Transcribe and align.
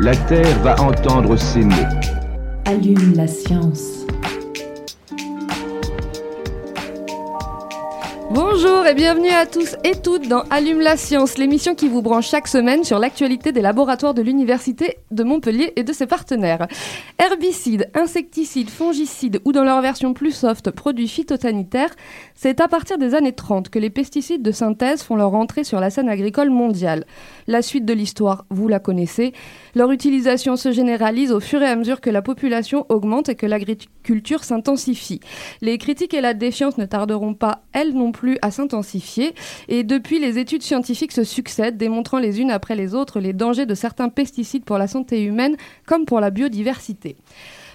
La 0.00 0.16
Terre 0.16 0.58
va 0.64 0.80
entendre 0.80 1.36
ces 1.36 1.60
mots. 1.60 1.74
Allume 2.64 3.14
la 3.14 3.28
science. 3.28 4.03
Bienvenue 8.92 9.30
à 9.30 9.46
tous 9.46 9.76
et 9.82 9.96
toutes 9.96 10.28
dans 10.28 10.42
Allume 10.50 10.80
la 10.80 10.98
science, 10.98 11.38
l'émission 11.38 11.74
qui 11.74 11.88
vous 11.88 12.02
branche 12.02 12.28
chaque 12.28 12.46
semaine 12.46 12.84
sur 12.84 12.98
l'actualité 12.98 13.50
des 13.50 13.62
laboratoires 13.62 14.12
de 14.12 14.20
l'Université 14.20 14.98
de 15.10 15.24
Montpellier 15.24 15.72
et 15.76 15.84
de 15.84 15.92
ses 15.92 16.06
partenaires. 16.06 16.68
Herbicides, 17.18 17.90
insecticides, 17.94 18.68
fongicides 18.68 19.40
ou 19.46 19.52
dans 19.52 19.64
leur 19.64 19.80
version 19.80 20.12
plus 20.12 20.32
soft, 20.32 20.70
produits 20.70 21.08
phytosanitaires, 21.08 21.94
c'est 22.34 22.60
à 22.60 22.68
partir 22.68 22.98
des 22.98 23.14
années 23.14 23.32
30 23.32 23.70
que 23.70 23.78
les 23.78 23.90
pesticides 23.90 24.42
de 24.42 24.52
synthèse 24.52 25.02
font 25.02 25.16
leur 25.16 25.34
entrée 25.34 25.64
sur 25.64 25.80
la 25.80 25.88
scène 25.88 26.10
agricole 26.10 26.50
mondiale. 26.50 27.06
La 27.46 27.62
suite 27.62 27.86
de 27.86 27.94
l'histoire, 27.94 28.44
vous 28.50 28.68
la 28.68 28.80
connaissez. 28.80 29.32
Leur 29.74 29.90
utilisation 29.92 30.56
se 30.56 30.72
généralise 30.72 31.32
au 31.32 31.40
fur 31.40 31.62
et 31.62 31.68
à 31.68 31.74
mesure 31.74 32.02
que 32.02 32.10
la 32.10 32.22
population 32.22 32.84
augmente 32.90 33.30
et 33.30 33.34
que 33.34 33.46
l'agriculture 33.46 34.03
s'intensifie. 34.42 35.20
Les 35.60 35.78
critiques 35.78 36.14
et 36.14 36.20
la 36.20 36.34
défiance 36.34 36.78
ne 36.78 36.84
tarderont 36.84 37.34
pas, 37.34 37.62
elles 37.72 37.94
non 37.94 38.12
plus, 38.12 38.38
à 38.42 38.50
s'intensifier. 38.50 39.34
Et 39.68 39.84
depuis, 39.84 40.18
les 40.18 40.38
études 40.38 40.62
scientifiques 40.62 41.12
se 41.12 41.24
succèdent, 41.24 41.76
démontrant 41.76 42.18
les 42.18 42.40
unes 42.40 42.50
après 42.50 42.76
les 42.76 42.94
autres 42.94 43.20
les 43.20 43.32
dangers 43.32 43.66
de 43.66 43.74
certains 43.74 44.08
pesticides 44.08 44.64
pour 44.64 44.78
la 44.78 44.86
santé 44.86 45.24
humaine 45.24 45.56
comme 45.86 46.04
pour 46.04 46.20
la 46.20 46.30
biodiversité. 46.30 47.16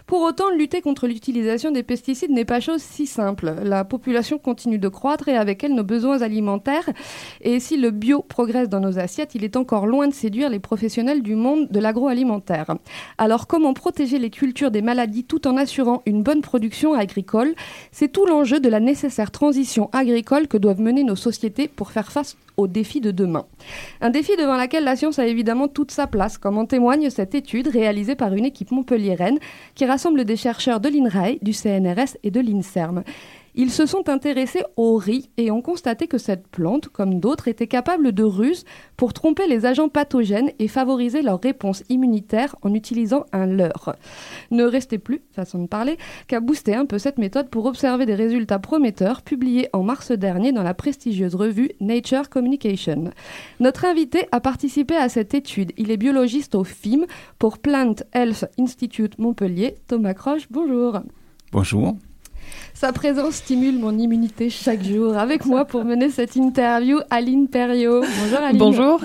Pour 0.10 0.24
autant, 0.24 0.50
lutter 0.50 0.82
contre 0.82 1.06
l'utilisation 1.06 1.70
des 1.70 1.84
pesticides 1.84 2.32
n'est 2.32 2.44
pas 2.44 2.60
chose 2.60 2.82
si 2.82 3.06
simple. 3.06 3.54
La 3.64 3.86
population 3.86 4.40
continue 4.40 4.80
de 4.80 4.88
croître 4.88 5.28
et 5.28 5.38
avec 5.38 5.64
elle 5.64 5.76
nos 5.76 5.84
besoins 5.84 6.24
alimentaires. 6.24 6.90
Et 7.42 7.60
si 7.60 7.78
le 7.78 7.92
bio 7.92 8.24
progresse 8.24 8.70
dans 8.70 8.80
nos 8.80 8.98
assiettes, 8.98 9.36
il 9.36 9.44
est 9.44 9.56
encore 9.56 9.86
loin 9.86 10.08
de 10.08 10.14
séduire 10.16 10.50
les 10.50 10.58
professionnels 10.58 11.22
du 11.22 11.36
monde 11.36 11.68
de 11.70 11.80
l'agroalimentaire. 11.80 12.76
Alors 13.20 13.46
comment 13.46 13.76
protéger 13.76 14.18
les 14.18 14.32
cultures 14.32 14.72
des 14.72 14.82
maladies 14.82 15.26
tout 15.26 15.48
en 15.48 15.58
assurant 15.58 16.02
une 16.08 16.24
bonne 16.24 16.42
production 16.42 16.96
agricole? 16.96 17.54
C'est 17.92 18.12
tout 18.12 18.26
l'enjeu 18.26 18.60
de 18.60 18.68
la 18.68 18.80
nécessaire 18.80 19.30
transition 19.30 19.92
agricole 19.94 20.48
que 20.48 20.58
doivent 20.58 20.82
mener 20.82 21.04
nos 21.04 21.16
sociétés 21.16 21.68
pour 21.68 21.92
faire 21.92 22.12
face 22.12 22.36
aux 22.60 22.68
défis 22.68 23.02
de 23.02 23.12
demain. 23.12 23.46
Un 24.02 24.10
défi 24.10 24.36
devant 24.38 24.58
laquelle 24.58 24.84
la 24.84 24.96
science 24.96 25.20
a 25.20 25.26
évidemment 25.26 25.68
toute 25.68 25.92
sa 25.92 26.08
place, 26.08 26.38
comme 26.38 26.58
en 26.58 26.66
témoigne 26.66 27.10
cette 27.10 27.34
étude 27.36 27.68
réalisée 27.68 28.16
par 28.16 28.34
une 28.34 28.46
équipe 28.46 28.72
montpelliéraine 28.72 29.40
qui 29.76 29.86
rassemble 29.86 30.26
des 30.26 30.36
chercheurs 30.36 30.80
de 30.80 30.90
l'INRAE, 30.90 31.38
du 31.42 31.54
CNRS 31.54 32.18
et 32.24 32.32
de 32.32 32.40
l'INSERM. 32.40 33.04
Ils 33.56 33.72
se 33.72 33.86
sont 33.86 34.10
intéressés 34.10 34.64
au 34.76 34.98
riz 34.98 35.30
et 35.38 35.52
ont 35.52 35.62
constaté 35.62 36.08
que 36.08 36.18
cette 36.18 36.48
plante, 36.48 36.88
comme 36.90 37.20
d'autres, 37.20 37.48
était 37.48 37.68
capable 37.68 38.12
de 38.12 38.24
ruses 38.24 38.66
pour 38.98 39.14
tromper 39.14 39.48
les 39.48 39.66
agents 39.66 39.90
pathogènes 39.90 40.52
et 40.60 40.68
favoriser 40.68 41.22
leur 41.22 41.42
réponse 41.42 41.84
immunitaire 41.90 42.56
en 42.62 42.74
utilisant 42.74 43.26
un 43.32 43.46
leurre. 43.46 43.96
Ne 44.52 44.64
restait 44.64 44.98
plus, 44.98 45.22
façon 45.32 45.64
de 45.64 45.68
parler, 45.68 45.98
qu'à 46.28 46.40
booster 46.40 46.76
un 46.76 46.86
peu 46.86 47.00
cette 47.00 47.18
méthode 47.18 47.50
pour 47.50 47.66
observer 47.66 48.06
des 48.06 48.16
résultats 48.16 48.60
prometteurs 48.60 49.22
publiés 49.22 49.70
en 49.74 49.84
mars 49.84 50.12
dernier 50.12 50.52
dans 50.52 50.64
la 50.64 50.74
prestigieuse 50.74 51.36
revue 51.36 51.72
Nature 51.80 52.30
Communication. 52.30 53.12
Notre 53.60 53.86
invité 53.86 54.28
a 54.32 54.40
participé 54.40 54.96
à 54.96 55.10
cette 55.10 55.34
étude. 55.34 55.72
Il 55.78 55.92
est 55.92 55.98
biologiste 55.98 56.56
au 56.56 56.64
FIM 56.64 57.06
pour 57.38 57.58
Plant 57.58 57.96
Health 58.14 58.46
Institute 58.60 59.18
Montpellier. 59.20 59.76
Thomas 59.88 60.14
Croche, 60.14 60.48
bonjour. 60.50 61.00
Bonjour. 61.52 61.96
Sa 62.74 62.94
présence 62.94 63.36
stimule 63.36 63.78
mon 63.78 63.98
immunité 63.98 64.50
chaque 64.50 64.84
jour. 64.84 65.18
Avec 65.18 65.46
moi 65.46 65.66
pour 65.66 65.84
mener 65.84 66.10
cette 66.10 66.36
interview, 66.36 67.00
Aline 67.10 67.48
Perriot. 67.48 68.02
Bonjour 68.02 68.40
Aline. 68.40 68.58
Bonjour. 68.58 69.02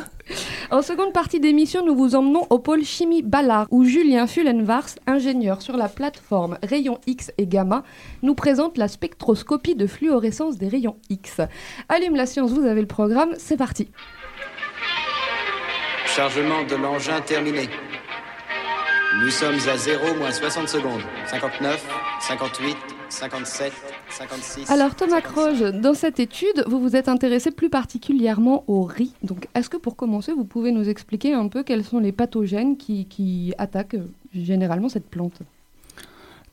En 0.71 0.83
seconde 0.83 1.13
partie 1.13 1.41
d'émission, 1.41 1.85
nous 1.85 1.95
vous 1.95 2.15
emmenons 2.15 2.47
au 2.51 2.59
pôle 2.59 2.85
chimie 2.85 3.23
Ballard, 3.23 3.67
où 3.71 3.85
Julien 3.85 4.27
Fullenvars, 4.27 4.89
ingénieur 5.07 5.61
sur 5.61 5.77
la 5.77 5.89
plateforme 5.89 6.59
rayons 6.63 6.99
X 7.07 7.33
et 7.37 7.47
gamma, 7.47 7.83
nous 8.23 8.35
présente 8.35 8.79
la 8.79 8.89
spectroscopie 8.89 9.75
de 9.75 9.87
fluorescence 9.87 10.57
des 10.57 10.69
rayons 10.69 10.97
X. 11.11 11.41
Allume 11.89 12.17
la 12.17 12.27
science, 12.27 12.53
vous 12.53 12.67
avez 12.67 12.81
le 12.81 12.87
programme, 12.87 13.35
c'est 13.39 13.57
parti. 13.57 13.89
Chargement 16.07 16.65
de 16.65 16.77
l'engin 16.77 17.21
terminé. 17.21 17.69
Nous 19.21 19.31
sommes 19.31 19.59
à 19.69 19.77
0 19.77 20.15
moins 20.15 20.33
60 20.33 20.69
secondes. 20.69 21.03
59, 21.27 21.85
58, 22.21 22.77
57, 23.15 23.73
56. 24.11 24.71
Alors 24.71 24.97
Thomas 24.97 25.21
Croge, 25.21 25.61
dans 25.61 25.95
cette 25.95 26.19
étude, 26.19 26.65
vous 26.67 26.81
vous 26.81 26.97
êtes 26.97 27.09
intéressé 27.09 27.53
plus 27.53 27.71
particulièrement 27.71 28.65
au 28.67 28.83
riz. 28.83 29.13
Donc 29.23 29.47
est-ce 29.55 29.71
que 29.71 29.77
pour 29.77 29.95
commencer, 29.95 30.33
vous 30.33 30.45
pouvez 30.45 30.73
nous 30.73 30.89
expliquer 30.89 31.33
un 31.33 31.47
peu 31.47 31.63
quels 31.63 31.85
sont 31.85 32.01
les 32.01 32.11
pathogènes 32.11 32.77
qui, 32.77 33.07
qui 33.07 33.55
attaquent 33.57 33.95
euh, 33.95 34.11
généralement 34.35 34.89
cette 34.89 35.09
plante? 35.09 35.43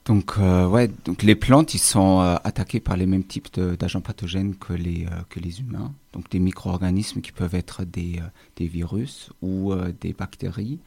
Donc, 0.06 0.34
euh, 0.40 0.68
ouais, 0.68 0.90
donc 1.06 1.22
les 1.22 1.36
plantes, 1.36 1.74
ils 1.76 1.80
sont 1.80 2.22
euh, 2.22 2.36
attaquées 2.44 2.80
par 2.80 2.98
les 2.98 3.06
mêmes 3.06 3.24
types 3.24 3.60
d'agents 3.60 4.02
pathogènes 4.02 4.56
que 4.56 4.74
les, 4.74 5.06
euh, 5.06 5.22
que 5.30 5.40
les 5.40 5.62
humains. 5.62 5.94
Donc 6.14 6.30
des 6.30 6.40
micro-organismes 6.40 7.22
qui 7.22 7.32
peuvent 7.32 7.56
être 7.56 7.86
des, 7.86 8.18
euh, 8.18 8.28
des 8.56 8.68
virus 8.68 9.30
ou 9.42 9.74
euh, 9.74 9.92
des 10.02 10.14
bactéries. 10.14 10.80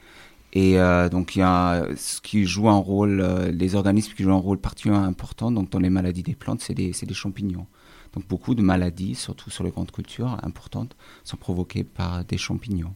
Et 0.55 0.79
euh, 0.79 1.09
donc 1.09 1.35
il 1.35 1.41
y 1.41 1.43
a 1.43 1.85
ce 1.97 2.21
qui 2.21 2.45
joue 2.45 2.69
un 2.69 2.77
rôle, 2.77 3.21
euh, 3.21 3.51
les 3.51 3.75
organismes 3.75 4.13
qui 4.15 4.23
jouent 4.23 4.33
un 4.33 4.37
rôle 4.37 4.59
particulièrement 4.59 5.05
important 5.05 5.51
donc 5.51 5.71
dans 5.71 5.81
les 5.81 5.91
maladies 5.91 6.23
des 6.23 6.37
plantes, 6.37 6.61
c'est 6.61 6.75
des, 6.75 6.93
des 6.93 7.15
champignons. 7.15 7.67
Donc 8.13 8.29
beaucoup 8.29 8.55
de 8.55 8.63
maladies, 8.63 9.17
surtout 9.17 9.51
sur 9.51 9.65
les 9.65 9.71
grandes 9.71 9.91
cultures 9.91 10.39
importantes, 10.45 10.95
sont 11.25 11.37
provoquées 11.37 11.83
par 11.83 12.25
des 12.25 12.39
champignons. 12.39 12.95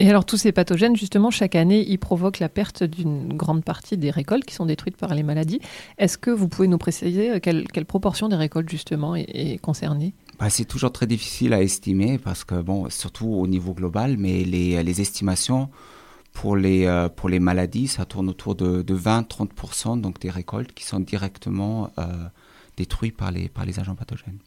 Et 0.00 0.08
alors 0.08 0.24
tous 0.24 0.36
ces 0.36 0.52
pathogènes, 0.52 0.94
justement, 0.94 1.30
chaque 1.30 1.56
année, 1.56 1.84
ils 1.88 1.98
provoquent 1.98 2.38
la 2.38 2.48
perte 2.48 2.84
d'une 2.84 3.32
grande 3.32 3.64
partie 3.64 3.96
des 3.96 4.10
récoltes 4.10 4.44
qui 4.44 4.54
sont 4.54 4.66
détruites 4.66 4.96
par 4.96 5.14
les 5.14 5.24
maladies. 5.24 5.60
Est-ce 5.96 6.18
que 6.18 6.30
vous 6.30 6.46
pouvez 6.46 6.68
nous 6.68 6.78
préciser 6.78 7.30
euh, 7.30 7.40
quelle, 7.40 7.66
quelle 7.66 7.86
proportion 7.86 8.28
des 8.28 8.36
récoltes, 8.36 8.68
justement, 8.68 9.16
est, 9.16 9.26
est 9.34 9.58
concernée? 9.58 10.12
Bah, 10.38 10.50
c'est 10.50 10.66
toujours 10.66 10.92
très 10.92 11.06
difficile 11.08 11.52
à 11.52 11.62
estimer 11.62 12.18
parce 12.18 12.44
que, 12.44 12.60
bon, 12.60 12.88
surtout 12.90 13.26
au 13.26 13.48
niveau 13.48 13.72
global, 13.72 14.16
mais 14.18 14.44
les, 14.44 14.80
les 14.84 15.00
estimations 15.00 15.68
pour 16.38 16.54
les, 16.54 16.86
euh, 16.86 17.08
pour 17.08 17.28
les 17.28 17.40
maladies, 17.40 17.88
ça 17.88 18.04
tourne 18.04 18.28
autour 18.28 18.54
de, 18.54 18.82
de 18.82 18.96
20-30% 18.96 20.00
donc 20.00 20.20
des 20.20 20.30
récoltes 20.30 20.72
qui 20.72 20.84
sont 20.84 21.00
directement 21.00 21.90
euh, 21.98 22.04
détruites 22.76 23.16
par 23.16 23.32
les, 23.32 23.48
par 23.48 23.64
les 23.64 23.80
agents 23.80 23.96
pathogènes. 23.96 24.38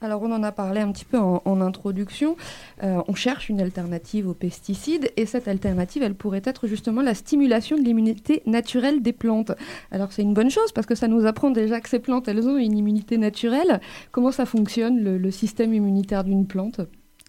Alors 0.00 0.22
on 0.22 0.30
en 0.30 0.44
a 0.44 0.52
parlé 0.52 0.80
un 0.80 0.92
petit 0.92 1.04
peu 1.04 1.18
en, 1.18 1.42
en 1.44 1.60
introduction. 1.60 2.36
Euh, 2.84 3.02
on 3.08 3.16
cherche 3.16 3.48
une 3.48 3.60
alternative 3.60 4.28
aux 4.28 4.34
pesticides 4.34 5.10
et 5.16 5.26
cette 5.26 5.48
alternative, 5.48 6.04
elle 6.04 6.14
pourrait 6.14 6.42
être 6.44 6.68
justement 6.68 7.02
la 7.02 7.14
stimulation 7.14 7.76
de 7.76 7.82
l'immunité 7.82 8.44
naturelle 8.46 9.02
des 9.02 9.12
plantes. 9.12 9.50
Alors 9.90 10.12
c'est 10.12 10.22
une 10.22 10.34
bonne 10.34 10.50
chose 10.50 10.70
parce 10.70 10.86
que 10.86 10.94
ça 10.94 11.08
nous 11.08 11.26
apprend 11.26 11.50
déjà 11.50 11.80
que 11.80 11.88
ces 11.88 11.98
plantes, 11.98 12.28
elles 12.28 12.46
ont 12.46 12.58
une 12.58 12.78
immunité 12.78 13.18
naturelle. 13.18 13.80
Comment 14.12 14.30
ça 14.30 14.46
fonctionne 14.46 15.02
le, 15.02 15.18
le 15.18 15.30
système 15.32 15.74
immunitaire 15.74 16.22
d'une 16.22 16.46
plante? 16.46 16.80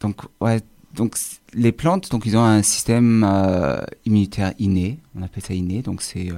Donc, 0.02 0.18
ouais, 0.42 0.60
donc 0.94 1.18
les 1.54 1.72
plantes, 1.72 2.12
donc 2.12 2.26
ils 2.26 2.38
ont 2.38 2.44
un 2.44 2.62
système 2.62 3.24
euh, 3.24 3.82
immunitaire 4.06 4.54
inné, 4.60 5.00
on 5.16 5.24
appelle 5.24 5.44
ça 5.44 5.54
inné, 5.54 5.82
donc 5.82 6.02
c'est 6.02 6.32
euh, 6.32 6.36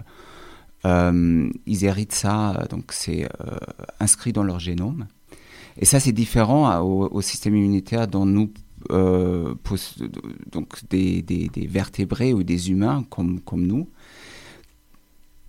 euh, 0.85 1.49
ils 1.65 1.85
héritent 1.85 2.13
ça, 2.13 2.65
donc 2.69 2.91
c'est 2.91 3.27
inscrit 3.99 4.33
dans 4.33 4.43
leur 4.43 4.59
génome. 4.59 5.07
Et 5.77 5.85
ça, 5.85 5.99
c'est 5.99 6.11
différent 6.13 6.79
au, 6.81 7.21
système 7.21 7.55
immunitaire 7.55 8.07
dont 8.07 8.25
nous, 8.25 8.51
donc 8.89 10.87
des, 10.89 11.21
des, 11.21 11.49
des 11.49 11.67
vertébrés 11.67 12.33
ou 12.33 12.43
des 12.43 12.69
humains 12.69 13.03
comme, 13.09 13.41
comme 13.41 13.65
nous, 13.65 13.89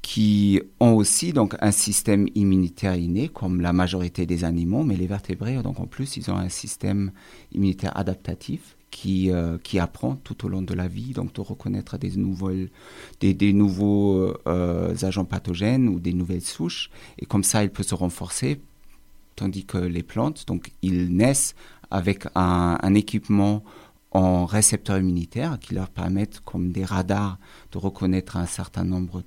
qui 0.00 0.60
ont 0.80 0.94
aussi 0.94 1.32
donc 1.32 1.54
un 1.60 1.70
système 1.70 2.26
immunitaire 2.34 2.96
inné, 2.96 3.28
comme 3.28 3.60
la 3.60 3.74
majorité 3.74 4.24
des 4.24 4.42
animaux, 4.42 4.84
mais 4.84 4.96
les 4.96 5.06
vertébrés, 5.06 5.62
donc 5.62 5.78
en 5.78 5.86
plus, 5.86 6.16
ils 6.16 6.30
ont 6.30 6.36
un 6.36 6.48
système 6.48 7.12
immunitaire 7.52 7.96
adaptatif 7.96 8.75
qui, 8.90 9.30
euh, 9.30 9.58
qui 9.58 9.78
apprend 9.78 10.16
tout 10.16 10.46
au 10.46 10.48
long 10.48 10.62
de 10.62 10.74
la 10.74 10.88
vie, 10.88 11.12
donc 11.12 11.32
de 11.34 11.40
reconnaître 11.40 11.98
des, 11.98 12.16
nouvelles, 12.16 12.70
des, 13.20 13.34
des 13.34 13.52
nouveaux 13.52 14.34
euh, 14.46 14.94
agents 15.02 15.24
pathogènes 15.24 15.88
ou 15.88 16.00
des 16.00 16.12
nouvelles 16.12 16.42
souches, 16.42 16.90
et 17.18 17.26
comme 17.26 17.44
ça, 17.44 17.64
il 17.64 17.70
peut 17.70 17.82
se 17.82 17.94
renforcer, 17.94 18.60
tandis 19.34 19.64
que 19.64 19.78
les 19.78 20.02
plantes, 20.02 20.46
donc 20.46 20.72
ils 20.82 21.14
naissent 21.14 21.54
avec 21.90 22.26
un, 22.34 22.94
équipement 22.94 23.62
en 24.12 24.46
récepteurs 24.46 24.98
immunitaires 24.98 25.58
qui 25.60 25.74
leur 25.74 25.90
permettent, 25.90 26.40
comme 26.40 26.72
des 26.72 26.84
radars, 26.84 27.38
de 27.70 27.78
reconnaître 27.78 28.36
un 28.36 28.46
certain 28.46 28.84
nombre 28.84 29.22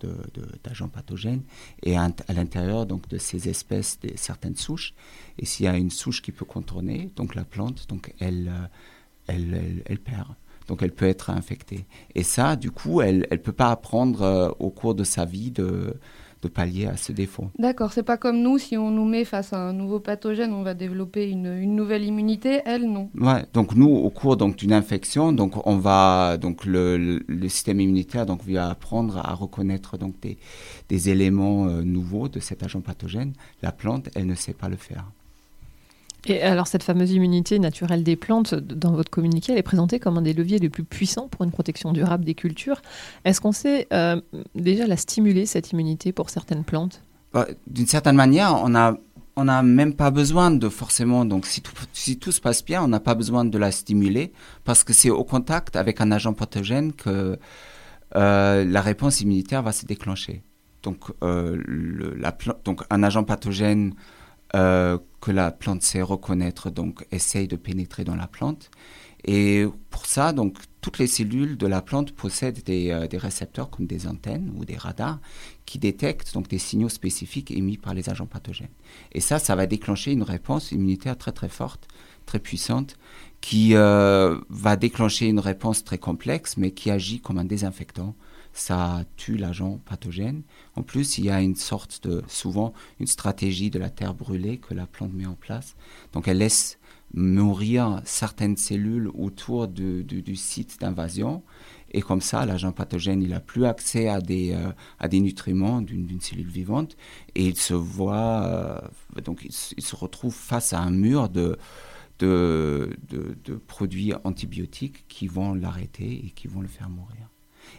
d'agents 0.63 0.87
de, 0.87 0.91
pathogènes 0.91 1.43
et 1.83 1.95
à, 1.95 2.09
l'intérieur 2.29 2.87
donc 2.87 3.07
de 3.07 3.19
ces 3.19 3.49
espèces, 3.49 3.99
certaines 4.15 4.55
souches. 4.55 4.93
Et 5.37 5.45
s'il 5.45 5.67
y 5.67 5.69
a 5.69 5.77
une 5.77 5.91
souche 5.91 6.21
qui 6.21 6.31
peut 6.31 6.45
contourner, 6.45 7.11
donc 7.15 7.35
la 7.35 7.45
plante, 7.45 7.87
donc 7.87 8.13
elle, 8.19 8.51
elle, 9.29 9.83
elle, 9.85 9.99
perd. 9.99 10.27
Donc 10.67 10.83
elle 10.83 10.91
peut 10.91 11.07
être 11.07 11.29
infectée. 11.29 11.85
Et 12.15 12.23
ça, 12.23 12.55
du 12.55 12.71
coup, 12.71 13.01
elle 13.01 13.27
ne 13.31 13.37
peut 13.37 13.51
pas 13.51 13.71
apprendre 13.71 14.21
euh, 14.21 14.49
au 14.59 14.69
cours 14.69 14.95
de 14.95 15.03
sa 15.03 15.25
vie 15.25 15.51
de, 15.51 15.95
de 16.41 16.47
pallier 16.47 16.85
à 16.85 16.95
ce 16.95 17.11
défaut. 17.11 17.49
D'accord, 17.57 17.91
c'est 17.91 18.03
pas 18.03 18.17
comme 18.17 18.41
nous, 18.41 18.57
si 18.57 18.77
on 18.77 18.91
nous 18.91 19.05
met 19.05 19.25
face 19.25 19.51
à 19.53 19.57
un 19.57 19.73
nouveau 19.73 19.99
pathogène, 19.99 20.53
on 20.53 20.63
va 20.63 20.73
développer 20.73 21.29
une, 21.29 21.75
nouvelle 21.75 22.03
immunité, 22.03 22.61
elle 22.65 22.89
non. 22.89 23.09
Ouais, 23.15 23.45
donc 23.53 23.75
nous, 23.75 23.89
au 23.89 24.09
cours 24.09 24.37
donc 24.37 24.55
d'une 24.55 24.73
infection, 24.73 25.33
donc 25.33 25.65
on 25.67 25.77
va 25.77 26.37
donc 26.37 26.65
le, 26.65 26.97
le, 26.97 27.49
système 27.49 27.81
immunitaire 27.81 28.25
donc 28.25 28.43
va 28.45 28.69
apprendre 28.69 29.17
à 29.17 29.33
reconnaître 29.33 29.97
donc 29.97 30.19
des, 30.21 30.37
des 30.87 31.09
éléments 31.09 31.67
euh, 31.67 31.81
nouveaux 31.81 32.29
de 32.29 32.39
cet 32.39 32.63
agent 32.63 32.81
pathogène. 32.81 33.33
La 33.61 33.71
plante, 33.71 34.09
elle 34.15 34.25
ne 34.25 34.35
sait 34.35 34.53
pas 34.53 34.69
le 34.69 34.77
faire. 34.77 35.05
Et 36.25 36.41
alors 36.41 36.67
cette 36.67 36.83
fameuse 36.83 37.11
immunité 37.11 37.59
naturelle 37.59 38.03
des 38.03 38.15
plantes, 38.15 38.53
dans 38.53 38.91
votre 38.91 39.09
communiqué, 39.09 39.53
elle 39.53 39.57
est 39.59 39.63
présentée 39.63 39.99
comme 39.99 40.17
un 40.17 40.21
des 40.21 40.33
leviers 40.33 40.59
les 40.59 40.69
plus 40.69 40.83
puissants 40.83 41.27
pour 41.27 41.45
une 41.45 41.51
protection 41.51 41.91
durable 41.93 42.25
des 42.25 42.35
cultures. 42.35 42.81
Est-ce 43.25 43.39
qu'on 43.41 43.51
sait 43.51 43.87
euh, 43.93 44.19
déjà 44.55 44.85
la 44.85 44.97
stimuler, 44.97 45.45
cette 45.45 45.71
immunité, 45.71 46.11
pour 46.11 46.29
certaines 46.29 46.63
plantes? 46.63 47.01
Bah, 47.33 47.47
D'une 47.67 47.87
certaine 47.87 48.15
manière, 48.15 48.59
on 48.61 48.75
a 48.75 48.97
on 49.39 49.45
n'a 49.45 49.63
même 49.63 49.93
pas 49.93 50.11
besoin 50.11 50.51
de 50.51 50.67
forcément, 50.67 51.23
donc 51.23 51.45
si 51.45 51.61
tout, 52.17 52.31
se 52.31 52.41
passe 52.41 52.65
bien, 52.65 52.83
on 52.83 52.89
n'a 52.89 52.99
pas 52.99 53.15
besoin 53.15 53.45
de 53.45 53.57
la 53.57 53.71
stimuler 53.71 54.33
parce 54.65 54.83
que 54.83 54.91
c'est 54.91 55.09
au 55.09 55.23
contact 55.23 55.77
avec 55.77 56.01
un 56.01 56.11
agent 56.11 56.33
pathogène 56.33 56.91
que 56.91 57.39
euh, 58.17 58.65
la 58.65 58.81
réponse 58.81 59.21
immunitaire 59.21 59.63
va 59.63 59.71
se 59.71 59.85
déclencher. 59.85 60.43
Donc, 60.83 61.05
euh, 61.23 61.57
un 62.89 63.03
agent 63.03 63.23
pathogène 63.23 63.93
euh, 64.55 64.97
que 65.21 65.31
la 65.31 65.51
plante 65.51 65.83
sait 65.83 66.01
reconnaître, 66.01 66.69
donc 66.69 67.05
essaye 67.11 67.47
de 67.47 67.55
pénétrer 67.55 68.03
dans 68.03 68.15
la 68.15 68.27
plante. 68.27 68.71
Et 69.25 69.65
pour 69.89 70.05
ça, 70.05 70.31
donc 70.31 70.57
toutes 70.81 70.97
les 70.97 71.07
cellules 71.07 71.57
de 71.57 71.67
la 71.67 71.81
plante 71.81 72.13
possèdent 72.13 72.63
des, 72.63 72.89
euh, 72.91 73.07
des, 73.07 73.17
récepteurs 73.17 73.69
comme 73.69 73.85
des 73.85 74.07
antennes 74.07 74.51
ou 74.55 74.63
des 74.63 74.77
radars 74.77 75.19
qui 75.65 75.77
détectent 75.77 76.33
donc 76.33 76.47
des 76.47 76.57
signaux 76.57 76.89
spécifiques 76.89 77.51
émis 77.51 77.77
par 77.77 77.93
les 77.93 78.09
agents 78.09 78.25
pathogènes. 78.25 78.69
Et 79.11 79.19
ça, 79.19 79.37
ça 79.39 79.55
va 79.55 79.65
déclencher 79.67 80.13
une 80.13 80.23
réponse 80.23 80.71
immunitaire 80.71 81.17
très 81.17 81.33
très 81.33 81.49
forte, 81.49 81.87
très 82.25 82.39
puissante, 82.39 82.97
qui 83.41 83.75
euh, 83.75 84.39
va 84.49 84.77
déclencher 84.77 85.27
une 85.27 85.39
réponse 85.39 85.83
très 85.83 85.97
complexe, 85.97 86.55
mais 86.57 86.71
qui 86.71 86.89
agit 86.89 87.19
comme 87.19 87.37
un 87.37 87.45
désinfectant 87.45 88.15
ça 88.53 89.03
tue 89.15 89.37
l'agent 89.37 89.79
pathogène. 89.85 90.43
En 90.75 90.83
plus, 90.83 91.17
il 91.17 91.25
y 91.25 91.29
a 91.29 91.41
une 91.41 91.55
sorte 91.55 92.07
de, 92.07 92.23
souvent, 92.27 92.73
une 92.99 93.07
stratégie 93.07 93.69
de 93.69 93.79
la 93.79 93.89
terre 93.89 94.13
brûlée 94.13 94.57
que 94.57 94.73
la 94.73 94.87
plante 94.87 95.13
met 95.13 95.25
en 95.25 95.35
place. 95.35 95.75
Donc, 96.13 96.27
elle 96.27 96.39
laisse 96.39 96.79
mourir 97.13 98.01
certaines 98.05 98.57
cellules 98.57 99.09
autour 99.13 99.67
du, 99.67 100.35
site 100.35 100.79
d'invasion. 100.79 101.43
Et 101.91 102.01
comme 102.01 102.21
ça, 102.21 102.45
l'agent 102.45 102.71
pathogène, 102.71 103.23
il 103.23 103.29
n'a 103.29 103.39
plus 103.39 103.65
accès 103.65 104.07
à 104.07 104.21
des, 104.21 104.53
euh, 104.53 105.19
nutriments 105.19 105.81
d'une 105.81 106.21
cellule 106.21 106.49
vivante. 106.49 106.97
Et 107.35 107.47
il 107.47 107.55
se 107.55 107.73
voit, 107.73 108.43
euh, 108.43 109.21
donc 109.23 109.43
il, 109.43 109.51
se 109.51 109.95
retrouve 109.95 110.33
face 110.33 110.73
à 110.73 110.81
un 110.81 110.91
mur 110.91 111.29
de 111.29 111.57
produits 113.67 114.13
antibiotiques 114.23 115.05
qui 115.07 115.27
vont 115.27 115.53
l'arrêter 115.55 116.25
et 116.25 116.29
qui 116.31 116.47
vont 116.47 116.61
le 116.61 116.67
faire 116.67 116.89
mourir. 116.89 117.29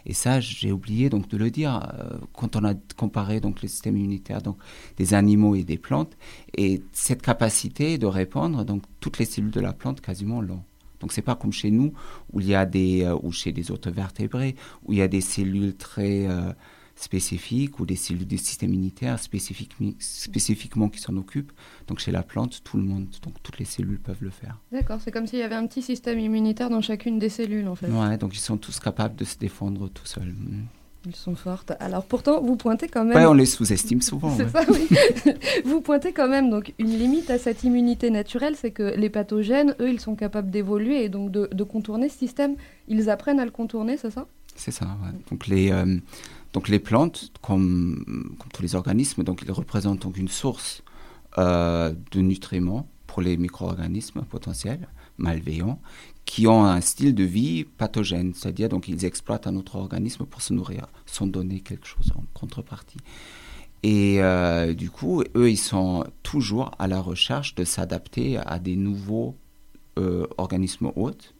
Et 0.05 0.13
ça, 0.13 0.39
j'ai 0.39 0.71
oublié 0.71 1.09
donc 1.09 1.27
de 1.27 1.37
le 1.37 1.49
dire 1.51 1.89
euh, 1.99 2.17
quand 2.33 2.55
on 2.55 2.63
a 2.63 2.73
comparé 2.97 3.39
donc 3.39 3.61
le 3.61 3.67
système 3.67 3.97
immunitaire 3.97 4.41
donc 4.41 4.57
des 4.97 5.13
animaux 5.13 5.55
et 5.55 5.63
des 5.63 5.77
plantes. 5.77 6.17
Et 6.55 6.81
cette 6.91 7.21
capacité 7.21 7.97
de 7.97 8.05
répondre, 8.05 8.63
donc 8.65 8.83
toutes 8.99 9.17
les 9.19 9.25
cellules 9.25 9.51
de 9.51 9.61
la 9.61 9.73
plante 9.73 10.01
quasiment 10.01 10.41
l'ont. 10.41 10.63
Donc 10.99 11.11
c'est 11.11 11.21
pas 11.21 11.35
comme 11.35 11.51
chez 11.51 11.71
nous 11.71 11.93
où 12.31 12.39
il 12.39 12.47
y 12.47 12.55
a 12.55 12.65
des 12.65 13.03
euh, 13.03 13.17
ou 13.21 13.31
chez 13.31 13.51
des 13.51 13.71
autres 13.71 13.91
vertébrés 13.91 14.55
où 14.85 14.93
il 14.93 14.99
y 14.99 15.01
a 15.01 15.07
des 15.07 15.21
cellules 15.21 15.75
très 15.75 16.27
euh, 16.27 16.53
spécifiques 16.95 17.79
ou 17.79 17.85
des 17.85 17.95
cellules 17.95 18.27
du 18.27 18.37
système 18.37 18.73
immunitaire 18.73 19.19
spécifiquement 19.19 20.89
qui 20.89 20.99
s'en 20.99 21.15
occupent. 21.17 21.51
Donc 21.87 21.99
chez 21.99 22.11
la 22.11 22.23
plante, 22.23 22.61
tout 22.63 22.77
le 22.77 22.83
monde, 22.83 23.07
donc 23.23 23.33
toutes 23.43 23.59
les 23.59 23.65
cellules 23.65 23.99
peuvent 23.99 24.21
le 24.21 24.29
faire. 24.29 24.59
D'accord, 24.71 24.99
c'est 25.03 25.11
comme 25.11 25.27
s'il 25.27 25.39
y 25.39 25.43
avait 25.43 25.55
un 25.55 25.67
petit 25.67 25.81
système 25.81 26.19
immunitaire 26.19 26.69
dans 26.69 26.81
chacune 26.81 27.19
des 27.19 27.29
cellules 27.29 27.67
en 27.67 27.75
fait. 27.75 27.87
Ouais, 27.87 28.17
donc 28.17 28.35
ils 28.35 28.39
sont 28.39 28.57
tous 28.57 28.79
capables 28.79 29.15
de 29.15 29.25
se 29.25 29.37
défendre 29.37 29.89
tout 29.89 30.05
seuls. 30.05 30.33
Mm. 30.33 30.65
Ils 31.07 31.15
sont 31.15 31.35
fortes. 31.35 31.73
Alors 31.79 32.05
pourtant, 32.05 32.41
vous 32.41 32.55
pointez 32.55 32.87
quand 32.87 33.03
même. 33.03 33.17
Ouais, 33.17 33.25
on 33.25 33.33
les 33.33 33.47
sous-estime 33.47 34.01
souvent. 34.01 34.35
c'est 34.37 34.49
ça, 34.49 34.61
oui. 34.69 34.87
vous 35.65 35.81
pointez 35.81 36.13
quand 36.13 36.27
même 36.27 36.51
donc 36.51 36.73
une 36.77 36.95
limite 36.95 37.31
à 37.31 37.39
cette 37.39 37.63
immunité 37.63 38.11
naturelle, 38.11 38.55
c'est 38.55 38.69
que 38.69 38.95
les 38.95 39.09
pathogènes, 39.09 39.75
eux, 39.79 39.89
ils 39.89 39.99
sont 39.99 40.15
capables 40.15 40.51
d'évoluer 40.51 41.03
et 41.03 41.09
donc 41.09 41.31
de, 41.31 41.63
contourner 41.63 42.07
ce 42.07 42.17
système. 42.17 42.55
Ils 42.87 43.09
apprennent 43.09 43.39
à 43.39 43.45
le 43.45 43.51
contourner, 43.51 43.97
c'est 43.97 44.11
ça? 44.11 44.27
C'est 44.55 44.71
ça. 44.71 44.85
Ouais. 44.85 45.17
Donc 45.31 45.47
les 45.47 45.71
euh, 45.71 45.97
donc 46.53 46.67
les 46.67 46.79
plantes, 46.79 47.31
comme, 47.41 48.35
tous 48.53 48.61
les 48.61 48.75
organismes, 48.75 49.23
donc 49.23 49.41
ils 49.43 49.51
représentent 49.51 50.01
donc 50.01 50.17
une 50.17 50.27
source 50.27 50.83
euh, 51.37 51.93
de 52.11 52.19
nutriments 52.19 52.89
pour 53.07 53.21
les 53.21 53.37
micro-organismes 53.37 54.23
potentiels 54.23 54.87
malveillants 55.17 55.79
qui 56.25 56.47
ont 56.47 56.63
un 56.63 56.81
style 56.81 57.15
de 57.15 57.23
vie 57.23 57.63
pathogène, 57.63 58.33
c'est-à-dire 58.33 58.69
donc 58.69 58.87
ils 58.87 59.05
exploitent 59.05 59.47
un 59.47 59.55
autre 59.55 59.75
organisme 59.75 60.25
pour 60.25 60.41
se 60.41 60.53
nourrir, 60.53 60.87
sans 61.05 61.27
donner 61.27 61.59
quelque 61.59 61.87
chose 61.87 62.11
en 62.15 62.23
contrepartie. 62.33 62.99
Et 63.83 64.21
euh, 64.21 64.73
du 64.73 64.89
coup, 64.89 65.23
eux, 65.35 65.49
ils 65.49 65.57
sont 65.57 66.05
toujours 66.21 66.71
à 66.77 66.87
la 66.87 67.01
recherche 67.01 67.55
de 67.55 67.63
s'adapter 67.63 68.37
à 68.37 68.59
des 68.59 68.75
nouveaux 68.75 69.35
euh, 69.97 70.27
organismes 70.37 70.91
hôtes. 70.95 71.33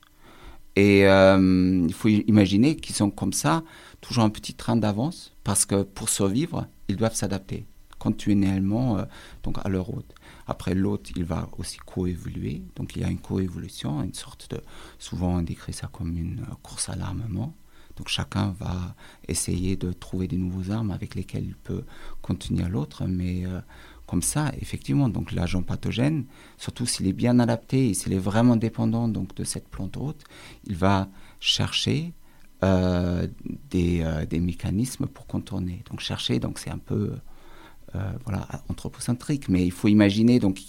Et 0.76 1.02
il 1.02 1.94
faut 1.94 2.08
imaginer 2.08 2.76
qu'ils 2.78 2.96
sont 2.96 3.10
comme 3.10 3.34
ça 3.34 3.64
toujours 4.00 4.24
un 4.24 4.30
petit 4.30 4.54
train 4.54 4.76
d'avance 4.78 5.34
parce 5.44 5.66
que 5.66 5.84
pour 5.84 6.10
survivre, 6.10 6.68
ils 6.88 6.96
doivent 6.96 7.16
s'adapter 7.16 7.66
continuellement 8.02 8.98
euh, 8.98 9.06
donc 9.44 9.60
à 9.64 9.70
leur 9.70 9.94
hôte. 9.94 10.16
Après 10.48 10.74
l'hôte, 10.74 11.12
il 11.16 11.24
va 11.24 11.48
aussi 11.60 11.78
coévoluer. 11.78 12.64
Donc 12.76 12.96
il 12.96 13.04
y 13.04 13.06
a 13.06 13.10
une 13.10 13.20
coévolution, 13.20 14.02
une 14.02 14.16
sorte 14.16 14.50
de. 14.50 14.60
Souvent 14.98 15.36
on 15.38 15.42
décrit 15.44 15.74
ça 15.74 15.88
comme 15.88 16.18
une 16.18 16.40
euh, 16.40 16.56
course 16.64 16.90
à 16.90 16.96
l'armement. 16.96 17.54
Donc 17.98 18.08
chacun 18.08 18.56
va 18.60 18.96
essayer 19.28 19.76
de 19.76 19.92
trouver 19.94 20.28
des 20.28 20.38
nouveaux 20.38 20.72
armes 20.72 20.92
avec 20.92 21.14
lesquelles 21.14 21.46
il 21.46 21.56
peut 21.56 21.84
contenir 22.24 22.70
l'autre, 22.70 23.06
mais 23.06 23.46
euh, 23.46 23.60
comme 24.12 24.22
ça, 24.22 24.52
effectivement, 24.60 25.08
donc 25.08 25.32
l'agent 25.32 25.62
pathogène, 25.62 26.26
surtout 26.58 26.86
s'il 26.86 27.08
est 27.08 27.14
bien 27.14 27.40
adapté 27.40 27.88
et 27.88 27.94
s'il 27.94 28.12
est 28.12 28.20
vraiment 28.32 28.58
dépendant 28.58 29.08
donc 29.08 29.34
de 29.36 29.46
cette 29.46 29.70
plante 29.70 29.96
hôte, 29.96 30.26
il 30.66 30.76
va 30.76 31.08
chercher 31.40 32.12
euh, 32.62 33.26
des, 33.70 34.02
euh, 34.02 34.26
des, 34.26 34.42
mécanismes 34.42 35.08
pour 35.08 35.28
contourner. 35.28 35.82
Donc 35.90 36.02
chercher, 36.02 36.40
donc 36.40 36.60
c'est 36.60 36.70
un 36.70 36.78
peu 36.78 37.14
euh, 37.96 38.12
voilà 38.26 38.50
anthropocentrique, 38.68 39.48
mais 39.48 39.66
il 39.66 39.72
faut 39.72 39.88
imaginer 39.88 40.40
donc 40.40 40.60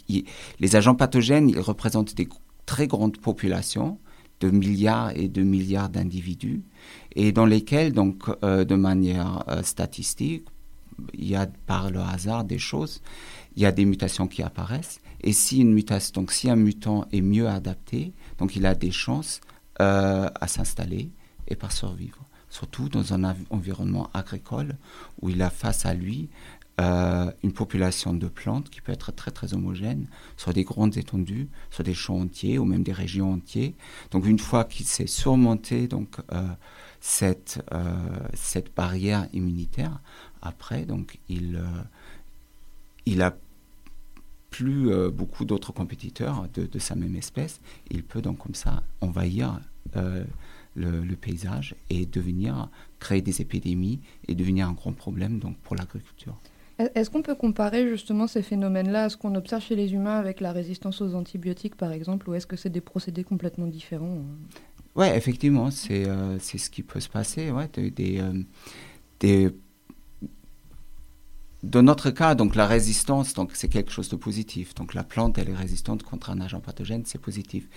les 0.61 0.76
agents 0.76 0.94
pathogènes, 0.94 1.49
ils 1.49 1.58
représentent 1.58 2.14
des 2.14 2.28
très 2.64 2.87
grandes 2.87 3.18
populations 3.18 3.99
de 4.38 4.50
milliards 4.50 5.11
et 5.16 5.26
de 5.26 5.42
milliards 5.42 5.88
d'individus 5.88 6.62
et 7.16 7.32
dans 7.32 7.46
lesquels 7.46 7.92
donc 7.92 8.30
de 8.42 8.75
manière 8.76 9.44
statistique 9.62 10.46
il 11.14 11.28
y 11.28 11.37
a 11.37 11.47
par 11.66 11.90
le 11.90 12.00
hasard 12.00 12.44
des 12.44 12.59
choses, 12.59 13.02
il 13.56 13.62
y 13.62 13.66
a 13.66 13.73
des 13.73 13.85
mutations 13.85 14.28
qui 14.28 14.42
apparaissent 14.42 15.00
et 15.21 15.32
si 15.32 15.61
une 15.61 15.73
mutation 15.73 16.12
donc 16.14 16.32
si 16.32 16.50
un 16.50 16.56
mutant 16.56 17.06
est 17.12 17.21
mieux 17.21 17.49
adapté, 17.49 18.12
donc 18.38 18.56
il 18.56 18.66
a 18.66 18.75
des 18.75 18.90
chances 18.90 19.40
à 19.78 20.47
s'installer 20.47 21.11
et 21.49 21.56
par 21.56 21.73
survivre. 21.73 22.25
Surtout 22.50 22.88
dans 22.88 23.14
un 23.14 23.35
environnement 23.50 24.11
agricole 24.14 24.76
où 25.21 25.30
il 25.30 25.42
a 25.42 25.50
face 25.50 25.87
à 25.87 25.94
lui 25.94 26.28
euh, 26.80 27.30
une 27.42 27.52
population 27.52 28.14
de 28.14 28.28
plantes 28.28 28.71
qui 28.71 28.80
peut 28.80 28.92
être 28.92 29.12
très 29.12 29.30
très 29.30 29.52
homogène 29.52 30.06
sur 30.38 30.54
des 30.54 30.64
grandes 30.64 30.97
étendues, 30.97 31.49
sur 31.71 31.85
des 31.85 31.92
champs 31.92 32.18
entiers 32.18 32.59
ou 32.59 32.64
même 32.64 32.82
des 32.82 32.94
régions 32.94 33.35
entières. 33.35 33.73
Donc 34.11 34.26
une 34.26 34.38
fois 34.38 34.64
qu'il 34.64 34.87
s'est 34.87 35.06
surmonté 35.06 35.87
donc 35.87 36.16
euh, 36.32 36.42
cette 37.00 37.62
euh, 37.73 37.94
cette 38.32 38.75
barrière 38.75 39.28
immunitaire, 39.35 40.00
après 40.42 40.84
donc 40.84 41.18
il 41.28 41.61
il 43.06 43.22
a 43.22 43.37
plus 44.50 44.90
beaucoup 45.11 45.44
d'autres 45.44 45.72
compétiteurs 45.72 46.46
de, 46.54 46.66
de, 46.66 46.78
sa 46.78 46.94
même 46.94 47.16
espèce. 47.16 47.61
Il 47.90 48.04
peut 48.04 48.20
donc 48.20 48.38
comme 48.38 48.54
ça 48.54 48.82
envahir 49.00 49.58
le, 50.75 51.14
paysage 51.14 51.75
et 51.90 52.06
devenir, 52.06 52.68
créer 52.99 53.22
des 53.22 53.40
épidémies 53.40 54.00
et 54.28 54.34
devenir 54.34 54.68
un 54.68 54.72
grand 54.72 54.92
problème 54.92 55.38
donc, 55.38 55.56
pour 55.58 55.76
l'agriculture. 55.76 56.37
Est-ce 56.94 57.11
qu'on 57.11 57.22
peut 57.22 57.34
comparer 57.34 57.88
justement 57.88 58.26
ces 58.26 58.42
phénomènes-là 58.42 59.04
à 59.04 59.08
ce 59.08 59.16
qu'on 59.16 59.34
observe 59.34 59.62
chez 59.62 59.76
les 59.76 59.92
humains 59.92 60.18
avec 60.18 60.40
la 60.40 60.52
résistance 60.52 61.00
aux 61.00 61.14
antibiotiques 61.14 61.76
par 61.76 61.92
exemple, 61.92 62.28
ou 62.28 62.34
est-ce 62.34 62.46
que 62.46 62.56
c'est 62.56 62.70
des 62.70 62.80
procédés 62.80 63.25
complètement 63.25 63.66
différents 63.66 64.18
Ouais, 64.94 65.16
effectivement, 65.16 65.70
c'est 65.70 66.06
euh, 66.06 66.38
ce 66.38 66.68
qui 66.68 66.82
peut 66.82 67.00
se 67.00 67.08
passer. 67.08 67.50
Ouais, 67.50 67.68
des, 67.75 68.22
des, 69.20 69.50
Dans 71.62 71.83
notre 71.83 72.11
cas, 72.11 72.35
donc 72.35 72.57
la 72.57 72.66
résistance, 72.66 73.35
donc 73.35 73.52
c'est 73.54 73.69
quelque 73.69 73.92
chose 73.92 74.09
de 74.09 74.16
positif. 74.16 74.75
Donc 74.75 74.95
la 74.95 75.04
plante, 75.04 75.38
elle 75.38 75.49
est 75.49 75.54
résistante 75.54 76.02
contre 76.02 76.31
un 76.31 76.40
agent 76.40 76.61
pathogène, 76.61 77.04
c'est 77.07 77.21
positif. 77.21 77.69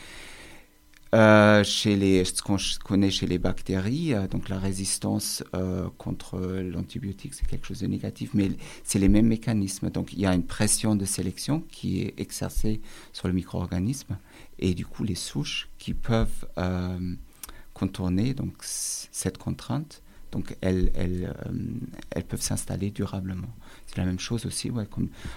Euh, 1.13 1.63
chez 1.63 1.95
les, 1.95 2.25
ce 2.25 2.41
qu'on 2.41 2.57
connaît 2.83 3.11
chez 3.11 3.27
les 3.27 3.37
bactéries, 3.37 4.13
euh, 4.13 4.27
donc 4.27 4.49
la 4.49 4.57
résistance 4.57 5.43
euh, 5.53 5.87
contre 5.97 6.37
l'antibiotique, 6.39 7.35
c'est 7.35 7.47
quelque 7.47 7.67
chose 7.67 7.79
de 7.79 7.87
négatif, 7.87 8.31
mais 8.33 8.51
c'est 8.83 8.99
les 8.99 9.07
mêmes 9.07 9.27
mécanismes. 9.27 9.91
Donc 9.91 10.11
il 10.13 10.19
y 10.19 10.25
a 10.25 10.33
une 10.33 10.43
pression 10.43 10.95
de 10.95 11.05
sélection 11.05 11.61
qui 11.71 12.01
est 12.01 12.19
exercée 12.19 12.81
sur 13.13 13.27
le 13.27 13.33
micro-organisme 13.33 14.17
et 14.59 14.73
du 14.73 14.85
coup 14.85 15.03
les 15.03 15.15
souches 15.15 15.69
qui 15.77 15.93
peuvent 15.93 16.47
contourner 17.73 18.33
donc 18.33 18.55
cette 18.61 19.37
contrainte, 19.37 20.01
donc 20.35 20.57
euh, 20.65 20.87
elles 22.11 22.23
peuvent 22.25 22.41
s'installer 22.41 22.91
durablement. 22.91 23.47
C'est 23.87 23.97
la 23.97 24.05
même 24.05 24.19
chose 24.19 24.45
aussi, 24.45 24.69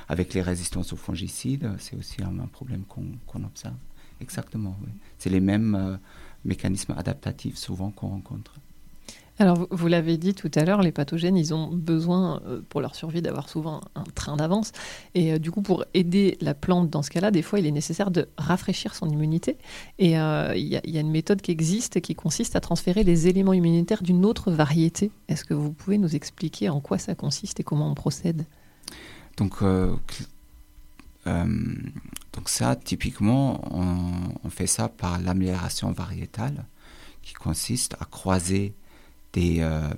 avec 0.09 0.35
les 0.35 0.43
résistances 0.43 0.93
aux 0.93 0.97
fongicides, 0.97 1.71
c'est 1.79 1.97
aussi 1.97 2.17
un, 2.21 2.47
problème 2.49 2.83
qu'on 2.85 3.45
observe. 3.45 3.77
Exactement. 4.21 4.77
C'est 5.19 5.31
les 5.31 5.39
mêmes 5.39 5.77
euh, 5.77 5.97
mécanismes 6.45 6.95
adaptatifs 6.99 7.57
souvent 7.57 7.93
qu'on 7.93 8.09
rencontre. 8.09 8.55
Alors, 9.41 9.69
vous- 9.71 9.87
l'avez 9.87 10.17
dit 10.19 10.35
tout 10.35 10.51
à 10.57 10.65
l'heure, 10.65 10.83
les 10.83 10.91
pathogènes, 10.91 11.37
ils 11.37 11.55
ont 11.55 11.69
besoin, 11.69 12.43
euh, 12.47 12.61
pour 12.69 12.81
leur 12.81 12.97
survie, 12.97 13.23
d'avoir 13.23 13.49
souvent 13.49 13.81
un 13.95 14.03
train 14.03 14.37
d'avance. 14.37 14.73
Et 15.15 15.33
euh, 15.33 15.39
du 15.39 15.53
coup, 15.53 15.63
pour 15.63 15.85
aider 15.95 16.37
la 16.41 16.55
plante 16.55 16.91
dans 16.91 17.03
ce 17.03 17.11
cas-là, 17.11 17.31
des 17.31 17.43
fois, 17.43 17.61
il 17.61 17.67
est 17.67 17.71
nécessaire 17.71 18.11
de 18.11 18.29
rafraîchir 18.37 18.97
son 18.97 19.09
immunité. 19.09 19.57
Et 20.01 20.19
euh, 20.19 20.55
il 20.57 20.67
y, 20.67 20.77
a- 20.77 21.01
une 21.01 21.11
méthode 21.11 21.41
qui 21.41 21.53
existe 21.53 22.01
qui 22.01 22.17
consiste 22.17 22.57
à 22.57 22.61
transférer 22.61 23.05
les 23.05 23.29
éléments 23.29 23.53
immunitaires 23.53 24.03
d'une 24.03 24.25
autre 24.25 24.51
variété. 24.51 25.13
Est-ce 25.29 25.45
que 25.45 25.55
vous 25.55 25.71
pouvez 25.71 25.99
nous 25.99 26.17
expliquer 26.17 26.69
en 26.69 26.81
quoi 26.81 26.99
ça 26.99 27.15
consiste 27.15 27.61
et 27.61 27.63
comment 27.63 27.89
on 27.89 27.95
procède? 27.95 28.45
Donc, 29.37 29.63
donc 31.25 32.49
ça, 32.49 32.75
typiquement, 32.75 33.61
on 34.45 34.51
fait 34.51 34.67
ça 34.67 34.89
par 34.89 35.21
l'amélioration 35.21 35.93
variétale, 35.93 36.65
qui 37.23 37.35
consiste 37.35 37.95
à 38.01 38.05
croiser 38.05 38.75
des, 39.33 39.59
euh, 39.61 39.89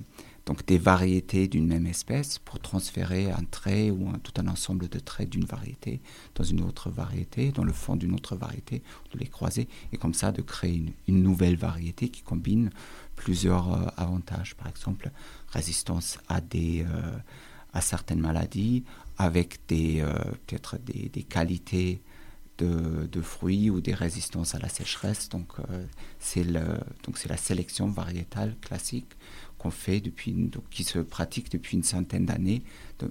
donc 0.46 0.64
des 0.66 0.78
variétés 0.78 1.49
d'une 1.49 1.66
même 1.66 1.87
espèce 1.87 2.38
pour 2.38 2.58
transférer 2.60 3.30
un 3.30 3.44
trait 3.50 3.90
ou 3.90 4.12
tout 4.18 4.32
un 4.38 4.49
ensemble 4.49 4.88
de 4.88 4.99
traits 4.99 5.28
d'une 5.28 5.44
variété 5.44 6.00
dans 6.34 6.44
une 6.44 6.62
autre 6.62 6.90
variété, 6.90 7.52
dans 7.52 7.64
le 7.64 7.72
fond 7.72 7.96
d'une 7.96 8.14
autre 8.14 8.37
variété, 8.37 8.82
de 9.12 9.18
les 9.18 9.26
croiser, 9.26 9.68
et 9.92 9.96
comme 9.96 10.14
ça 10.14 10.32
de 10.32 10.42
créer 10.42 10.82
une, 11.06 11.22
nouvelle 11.22 11.56
variété 11.56 12.08
qui 12.08 12.22
combine 12.22 12.70
plusieurs 13.16 13.72
euh, 13.72 13.87
avantages, 13.96 14.54
par 14.56 14.68
exemple 14.68 15.10
résistance 15.49 16.18
à 16.28 16.40
des... 16.40 16.82
euh, 16.82 17.18
à 17.72 17.80
certaines 17.80 18.18
maladies, 18.18 18.82
avec 19.16 19.60
des, 19.68 20.04
peut-être 20.49 20.76
des, 20.78 21.08
des 21.08 21.22
qualités 21.22 22.00
de, 22.64 23.21
fruits 23.23 23.71
ou 23.71 23.81
des 23.81 23.95
résistances 23.95 24.55
à 24.55 24.59
la 24.59 24.69
sécheresse. 24.69 25.29
Donc, 25.29 25.49
euh, 25.59 25.85
c'est 26.19 26.45
la 26.45 27.37
sélection 27.37 27.88
variétale 27.88 28.57
classique 28.61 29.17
qu'on 29.61 29.71
fait 29.71 30.00
depuis, 30.00 30.35
qui 30.71 30.85
se 30.85 30.99
pratique 30.99 31.50
depuis 31.52 31.76
une 31.76 31.83
centaine 31.83 32.25
d'années 32.25 32.62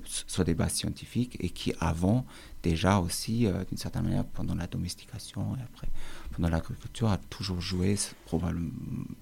sur 0.04 0.44
des 0.44 0.56
bases 0.56 0.74
scientifiques 0.74 1.38
et 1.40 1.50
qui 1.50 1.74
avant 1.80 2.26
déjà 2.64 2.98
aussi, 2.98 3.46
euh, 3.46 3.64
d'une 3.66 3.78
certaine 3.78 4.04
manière, 4.04 4.26
pendant 4.26 4.56
la 4.56 4.66
domestication 4.66 5.56
et 5.58 5.62
après 5.62 5.90
pendant 6.32 6.50
l'agriculture, 6.50 7.10
a 7.10 7.18
toujours 7.18 7.62
joué 7.62 7.96
probablement, 8.26 8.72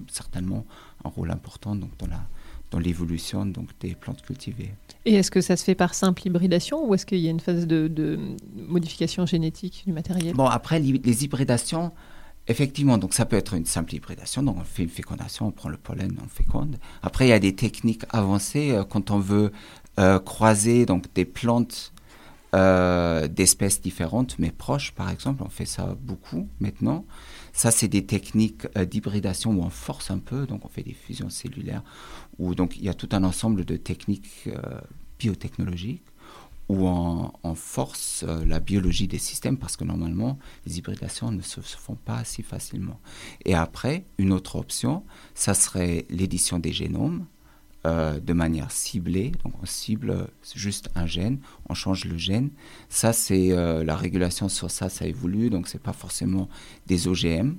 certainement 0.10 0.65
un 1.03 1.10
rôle 1.10 1.31
important 1.31 1.75
donc, 1.75 1.96
dans 1.98 2.07
la 2.07 2.27
dans 2.71 2.79
l'évolution 2.79 3.45
donc 3.45 3.69
des 3.79 3.95
plantes 3.95 4.21
cultivées. 4.21 4.71
Et 5.05 5.13
est-ce 5.13 5.31
que 5.31 5.41
ça 5.41 5.55
se 5.55 5.63
fait 5.63 5.75
par 5.75 5.93
simple 5.93 6.27
hybridation 6.27 6.86
ou 6.86 6.93
est-ce 6.93 7.05
qu'il 7.05 7.19
y 7.19 7.27
a 7.27 7.31
une 7.31 7.39
phase 7.39 7.65
de, 7.65 7.88
de 7.88 8.19
modification 8.55 9.25
génétique 9.25 9.83
du 9.86 9.93
matériel? 9.93 10.33
Bon, 10.33 10.47
après, 10.47 10.79
les, 10.79 10.93
les 10.97 11.24
hybridations, 11.24 11.91
effectivement, 12.47 12.97
donc 12.97 13.13
ça 13.13 13.25
peut 13.25 13.38
être 13.38 13.53
une 13.53 13.65
simple 13.65 13.95
hybridation. 13.95 14.43
Donc, 14.43 14.57
on 14.59 14.63
fait 14.63 14.83
une 14.83 14.89
fécondation, 14.89 15.47
on 15.47 15.51
prend 15.51 15.69
le 15.69 15.77
pollen, 15.77 16.17
on 16.21 16.27
féconde. 16.27 16.77
Après, 17.01 17.25
il 17.25 17.29
y 17.29 17.33
a 17.33 17.39
des 17.39 17.55
techniques 17.55 18.03
avancées 18.09 18.71
euh, 18.71 18.83
quand 18.83 19.12
on 19.12 19.19
veut 19.19 19.51
euh, 20.00 20.19
croiser 20.19 20.86
donc 20.86 21.05
des 21.13 21.25
plantes 21.25 21.93
euh, 22.53 23.27
d'espèces 23.27 23.81
différentes 23.81 24.38
mais 24.39 24.51
proches, 24.51 24.91
par 24.91 25.09
exemple. 25.09 25.43
On 25.43 25.50
fait 25.50 25.65
ça 25.65 25.95
beaucoup 26.01 26.50
maintenant. 26.59 27.05
Ça, 27.57 27.71
c'est 27.71 27.87
des 27.87 28.05
techniques 28.05 28.67
euh, 28.77 28.85
d'hybridation 28.85 29.49
où 29.51 29.63
on 29.63 29.71
force 29.71 30.11
un 30.11 30.19
peu, 30.19 30.45
donc 30.45 30.63
on 30.63 30.67
fait 30.67 30.83
des 30.83 30.93
fusions 30.93 31.31
cellulaires, 31.31 31.81
où 32.37 32.53
donc 32.53 32.77
il 32.77 32.83
y 32.83 32.89
a 32.89 32.93
tout 32.93 33.09
un 33.13 33.23
ensemble 33.23 33.65
de 33.65 33.75
techniques 33.77 34.43
euh, 34.45 34.79
biotechnologiques 35.17 36.03
où 36.69 36.87
on, 36.87 37.55
force 37.55 38.25
euh, 38.27 38.45
la 38.45 38.59
biologie 38.59 39.07
des 39.07 39.17
systèmes 39.17 39.57
parce 39.57 39.75
que 39.75 39.85
normalement 39.85 40.37
les 40.67 40.77
hybridations 40.77 41.31
ne 41.31 41.41
se 41.41 41.59
font 41.61 41.95
pas 41.95 42.23
si 42.25 42.43
facilement. 42.43 42.99
Et 43.43 43.55
après, 43.55 44.05
une 44.19 44.33
autre 44.33 44.57
option, 44.57 45.03
ça 45.33 45.55
serait 45.55 46.05
l'édition 46.11 46.59
des 46.59 46.73
génomes 46.73 47.25
euh, 47.88 48.20
de 48.20 48.34
manière 48.34 48.70
ciblée. 48.70 49.32
Donc 49.44 49.53
on 49.63 49.65
cible 49.65 50.27
juste 50.53 50.89
un 50.96 51.06
gène, 51.06 51.39
on 51.70 51.74
change 51.74 52.03
le 52.06 52.17
gène. 52.17 52.50
Ça, 52.89 53.13
c'est 53.13 53.51
euh, 53.53 53.84
la 53.84 53.96
régulation 53.96 54.50
sur 54.50 54.70
ça, 54.70 54.89
ça 54.89 55.08
évolue, 55.08 55.50
donc 55.50 55.67
c'est 55.70 55.82
pas 55.82 55.94
forcément 55.94 56.50
des 56.86 57.08
OGM. 57.08 57.56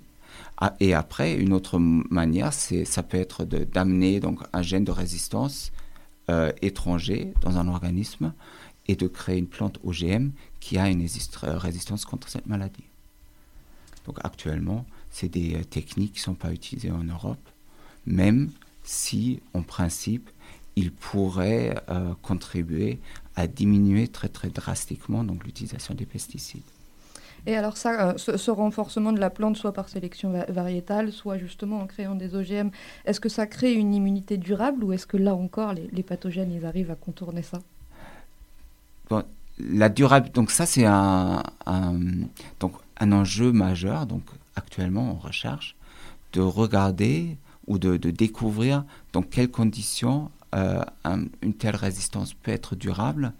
Ah, 0.58 0.74
et 0.80 0.92
après, 0.92 1.34
une 1.34 1.52
autre 1.54 1.78
manière, 1.78 2.52
c'est 2.52 2.84
ça 2.84 3.02
peut 3.02 3.16
être 3.16 3.44
d'amener 3.44 4.20
donc 4.20 4.40
un 4.52 4.62
gène 4.62 4.84
de 4.84 4.92
résistance 4.92 5.72
euh, 6.30 6.52
étranger 6.60 7.32
dans 7.40 7.56
un 7.56 7.66
organisme 7.66 8.34
et 8.86 8.96
de 8.96 9.08
créer 9.08 9.38
une 9.38 9.46
plante 9.46 9.78
OGM 9.82 10.30
qui 10.60 10.76
a 10.76 10.90
une 10.90 11.00
résist- 11.00 11.38
résistance 11.42 12.04
contre 12.04 12.28
cette 12.28 12.46
maladie. 12.46 12.84
Donc 14.04 14.18
actuellement, 14.24 14.84
c'est 15.10 15.28
des 15.28 15.64
techniques 15.64 16.12
qui 16.14 16.20
ne 16.20 16.24
sont 16.24 16.34
pas 16.34 16.52
utilisées 16.52 16.90
en 16.90 17.04
Europe, 17.04 17.48
même 18.06 18.50
si, 18.88 19.40
en 19.54 19.62
principe, 19.62 20.30
ils 20.76 20.92
pourraient 20.92 21.74
euh, 21.90 22.14
contribuer 22.22 23.00
à 23.36 23.46
diminuer 23.46 24.08
très 24.08 24.28
très 24.28 24.50
drastiquement 24.50 25.24
donc 25.24 25.44
l'utilisation 25.44 25.94
des 25.94 26.06
pesticides. 26.06 26.62
Et 27.46 27.56
alors 27.56 27.76
ça, 27.76 28.10
euh, 28.10 28.14
ce, 28.16 28.36
ce 28.36 28.50
renforcement 28.50 29.12
de 29.12 29.18
la 29.20 29.30
plante, 29.30 29.56
soit 29.56 29.72
par 29.72 29.88
sélection 29.88 30.30
va- 30.32 30.44
variétale, 30.46 31.12
soit 31.12 31.38
justement 31.38 31.80
en 31.80 31.86
créant 31.86 32.14
des 32.14 32.34
OGM, 32.34 32.70
est-ce 33.06 33.20
que 33.20 33.28
ça 33.28 33.46
crée 33.46 33.74
une 33.74 33.94
immunité 33.94 34.36
durable 34.38 34.84
ou 34.84 34.92
est-ce 34.92 35.06
que 35.06 35.16
là 35.16 35.34
encore, 35.34 35.72
les, 35.72 35.88
les 35.92 36.02
pathogènes, 36.02 36.52
ils 36.52 36.64
arrivent 36.66 36.90
à 36.90 36.96
contourner 36.96 37.42
ça? 37.42 37.62
Bon, 39.10 39.22
la 39.58 39.88
durable, 39.88 40.30
donc 40.30 40.50
ça 40.50 40.66
c'est 40.66 40.84
un, 40.84 41.42
un- 41.66 42.00
donc 42.60 42.74
un 42.98 43.12
enjeu 43.12 43.52
majeur. 43.52 44.06
Donc 44.06 44.22
actuellement, 44.56 45.12
on 45.12 45.14
recherche 45.18 45.76
de 46.32 46.40
regarder 46.40 47.36
ou 47.68 47.78
de, 47.78 47.96
de 47.96 48.10
découvrir 48.10 48.84
dans 49.12 49.22
quelles 49.22 49.50
conditions 49.50 50.30
euh, 50.54 50.82
un- 51.04 51.26
une 51.42 51.54
telle 51.54 51.76
résistance 51.76 52.34
peut 52.34 52.50
être 52.50 52.74
durable 52.74 53.32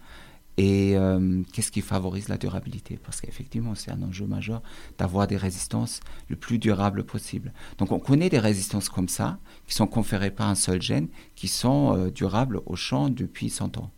et 0.57 0.95
euh, 0.97 1.41
qu'est-ce 1.53 1.71
qui 1.71 1.81
favorise 1.81 2.27
la 2.27 2.37
durabilité? 2.37 2.99
Parce 3.03 3.21
qu'effectivement, 3.21 3.75
c'est 3.75 3.91
un 3.91 4.01
enjeu 4.03 4.25
majeur 4.25 4.61
d'avoir 4.97 5.25
des 5.25 5.37
résistances 5.37 6.01
le 6.27 6.35
plus 6.35 6.59
durables 6.59 7.03
possible. 7.05 7.53
Donc 7.77 7.91
on 7.93 7.99
connaît 7.99 8.29
des 8.29 8.39
résistances 8.39 8.89
comme 8.89 9.07
ça 9.07 9.39
qui 9.67 9.73
sont 9.73 9.87
conférées 9.87 10.31
par 10.31 10.47
un 10.49 10.55
seul 10.55 10.81
gène 10.81 11.07
qui 11.35 11.47
sont 11.47 11.95
euh, 11.97 12.09
durables 12.11 12.59
au 12.65 12.75
champ 12.75 13.09
depuis 13.09 13.49
100 13.49 13.77
ans 13.77 13.89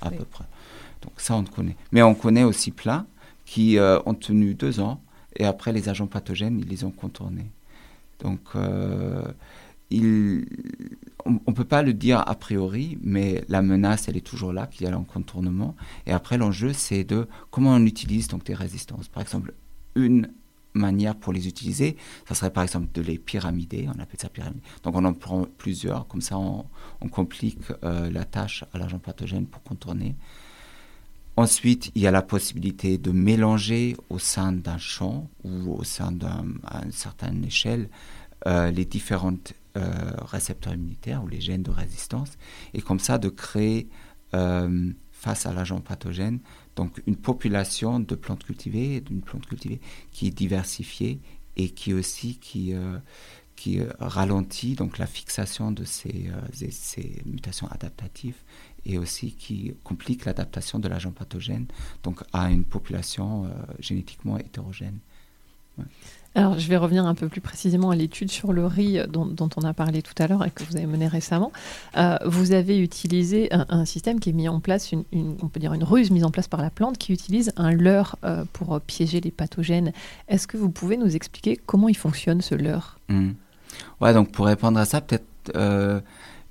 à 0.00 0.08
Oui. 0.10 0.16
peu 0.18 0.24
près. 0.24 0.44
Donc 1.02 1.12
ça, 1.18 1.34
on 1.36 1.44
connaît. 1.44 1.76
Mais 1.92 2.02
on 2.02 2.14
connaît 2.14 2.44
aussi 2.44 2.72
plein 2.72 3.06
qui 3.46 3.78
euh, 3.78 4.00
ont 4.04 4.14
tenu 4.14 4.54
deux 4.54 4.80
ans 4.80 5.00
et 5.36 5.44
après 5.44 5.72
les 5.72 5.88
agents 5.88 6.08
pathogènes, 6.08 6.58
ils 6.58 6.68
les 6.68 6.82
ont 6.84 6.90
contournés. 6.90 7.50
Donc 8.22 8.40
on 9.92 11.30
ne 11.48 11.54
peut 11.54 11.64
pas 11.64 11.82
le 11.82 11.92
dire 11.92 12.22
a 12.26 12.34
priori, 12.34 12.98
mais 13.02 13.44
la 13.48 13.62
menace, 13.62 14.08
elle 14.08 14.16
est 14.16 14.26
toujours 14.26 14.52
là, 14.52 14.66
qu'il 14.66 14.86
y 14.86 14.90
a 14.90 14.94
un 14.94 15.02
contournement. 15.02 15.74
Et 16.06 16.12
après, 16.12 16.38
l'enjeu, 16.38 16.72
c'est 16.72 17.04
de 17.04 17.26
comment 17.50 17.70
on 17.70 17.84
utilise 17.84 18.28
donc 18.28 18.44
des 18.44 18.54
résistances. 18.54 19.08
Par 19.08 19.22
exemple, 19.22 19.52
une 19.96 20.30
manière 20.74 21.16
pour 21.16 21.32
les 21.32 21.48
utiliser, 21.48 21.96
ça 22.28 22.36
serait 22.36 22.52
par 22.52 22.62
exemple 22.62 22.86
de 22.94 23.02
les 23.02 23.18
pyramider, 23.18 23.88
on 23.88 23.98
appelle 23.98 24.20
ça 24.20 24.28
pyramide. 24.28 24.60
Donc 24.84 24.94
on 24.94 25.04
en 25.04 25.12
prend 25.12 25.44
plusieurs, 25.58 26.06
comme 26.06 26.20
ça 26.20 26.38
on, 26.38 26.64
complique 27.10 27.58
euh, 27.82 28.08
la 28.10 28.24
tâche 28.24 28.64
à 28.72 28.78
l'agent 28.78 29.00
pathogène 29.00 29.46
pour 29.46 29.62
contourner. 29.64 30.14
Ensuite, 31.36 31.90
il 31.96 32.02
y 32.02 32.06
a 32.06 32.12
la 32.12 32.22
possibilité 32.22 32.98
de 32.98 33.10
mélanger 33.10 33.96
au 34.10 34.20
sein 34.20 34.52
d'un 34.52 34.78
champ 34.78 35.28
ou 35.42 35.74
au 35.74 35.82
sein 35.82 36.12
d'un- 36.12 36.44
à 36.64 36.84
une 36.84 36.92
certaine 36.92 37.44
échelle 37.44 37.88
euh, 38.46 38.70
les 38.70 38.84
différentes 38.84 39.54
récepteurs 39.74 40.74
immunitaires 40.74 41.22
ou 41.22 41.28
les 41.28 41.40
gènes 41.40 41.62
de 41.62 41.70
résistance 41.70 42.38
et 42.74 42.82
comme 42.82 42.98
ça 42.98 43.18
de 43.18 43.28
créer 43.28 43.88
euh, 44.34 44.92
face 45.12 45.46
à 45.46 45.52
l'agent 45.52 45.80
pathogène 45.80 46.40
donc 46.76 47.02
une 47.06 47.16
population 47.16 48.00
de 48.00 48.14
plantes 48.14 48.44
cultivées, 48.44 49.00
d'une 49.00 49.20
plante 49.20 49.46
cultivée 49.46 49.80
qui 50.12 50.28
est 50.28 50.30
diversifiée 50.30 51.20
et 51.56 51.70
qui 51.70 51.92
aussi 51.92 52.38
qui, 52.38 52.72
euh, 52.74 52.98
qui 53.54 53.80
ralentit 53.98 54.74
donc 54.74 54.98
la 54.98 55.06
fixation 55.06 55.72
de 55.72 55.84
ces, 55.84 56.30
ces 56.70 57.22
mutations 57.26 57.68
adaptatives 57.68 58.38
et 58.86 58.96
aussi 58.98 59.32
qui 59.32 59.74
complique 59.84 60.24
l'adaptation 60.24 60.78
de 60.78 60.88
l'agent 60.88 61.12
pathogène 61.12 61.66
donc 62.02 62.22
à 62.32 62.50
une 62.50 62.64
population 62.64 63.50
génétiquement 63.78 64.38
hétérogène. 64.38 64.98
Alors, 66.36 66.58
je 66.58 66.68
vais 66.68 66.76
revenir 66.76 67.06
un 67.06 67.14
peu 67.16 67.28
plus 67.28 67.40
précisément 67.40 67.90
à 67.90 67.96
l'étude 67.96 68.30
sur 68.30 68.52
le 68.52 68.64
riz 68.64 69.00
dont, 69.08 69.48
on 69.56 69.62
a 69.62 69.74
parlé 69.74 70.00
tout 70.00 70.14
à 70.18 70.28
l'heure 70.28 70.44
et 70.44 70.50
que 70.50 70.62
vous 70.62 70.76
avez 70.76 70.86
menée 70.86 71.08
récemment. 71.08 71.50
Euh, 71.96 72.16
vous 72.24 72.52
avez 72.52 72.78
utilisé 72.78 73.48
un, 73.50 73.84
système 73.84 74.20
qui 74.20 74.30
est 74.30 74.32
mis 74.32 74.48
en 74.48 74.60
place, 74.60 74.92
on 75.12 75.48
peut 75.48 75.58
dire 75.58 75.72
une 75.72 75.82
ruse 75.82 76.12
mise 76.12 76.24
en 76.24 76.30
place 76.30 76.46
par 76.46 76.62
la 76.62 76.70
plante 76.70 76.98
qui 76.98 77.12
utilise 77.12 77.52
un 77.56 77.72
leurre 77.72 78.16
euh, 78.24 78.44
pour 78.52 78.80
piéger 78.80 79.20
les 79.20 79.32
pathogènes. 79.32 79.92
Est-ce 80.28 80.46
que 80.46 80.56
vous 80.56 80.70
pouvez 80.70 80.96
nous 80.96 81.16
expliquer 81.16 81.56
comment 81.56 81.88
il 81.88 81.96
fonctionne 81.96 82.42
ce 82.42 82.54
leurre? 82.54 83.00
Mmh. 83.08 83.30
Ouais, 84.00 84.14
donc 84.14 84.30
pour 84.30 84.46
répondre 84.46 84.78
à 84.78 84.84
ça, 84.84 85.00
peut-être 85.00 85.24
euh, 85.56 86.00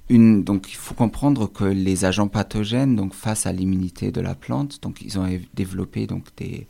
une, 0.10 0.44
donc 0.44 0.70
il 0.70 0.76
faut 0.76 0.94
comprendre 0.94 1.48
que 1.48 1.64
les 1.64 2.04
agents 2.04 2.28
pathogènes, 2.28 2.98
donc 2.98 3.14
face 3.14 3.46
à 3.46 3.54
l'immunité 3.54 4.12
de 4.12 4.20
la 4.20 4.36
plante, 4.36 4.82
donc 4.82 5.02
ils 5.02 5.18
ont 5.18 5.28
développé 5.54 6.06
donc 6.06 6.26
des 6.36 6.68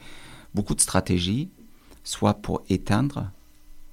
beaucoup 0.53 0.75
de 0.75 0.81
stratégies 0.81 1.49
soit 2.09 2.33
pour 2.33 2.63
éteindre 2.69 3.29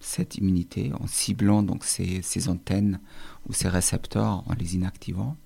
cette 0.01 0.37
immunité 0.37 0.91
en 0.99 1.07
ciblant 1.07 1.63
donc 1.63 1.85
ces, 1.85 2.49
antennes 2.49 2.99
ou 3.47 3.53
ces 3.53 3.69
récepteurs 3.69 4.43
en 4.47 4.55
les 4.59 4.75
inactivant, 4.75 5.37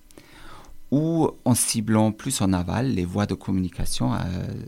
ou 0.89 1.29
en 1.43 1.53
ciblant 1.53 2.13
plus 2.13 2.39
en 2.39 2.53
aval 2.53 2.93
les 2.93 3.03
voies 3.03 3.25
de 3.25 3.33
communication 3.33 4.13
euh, 4.13 4.19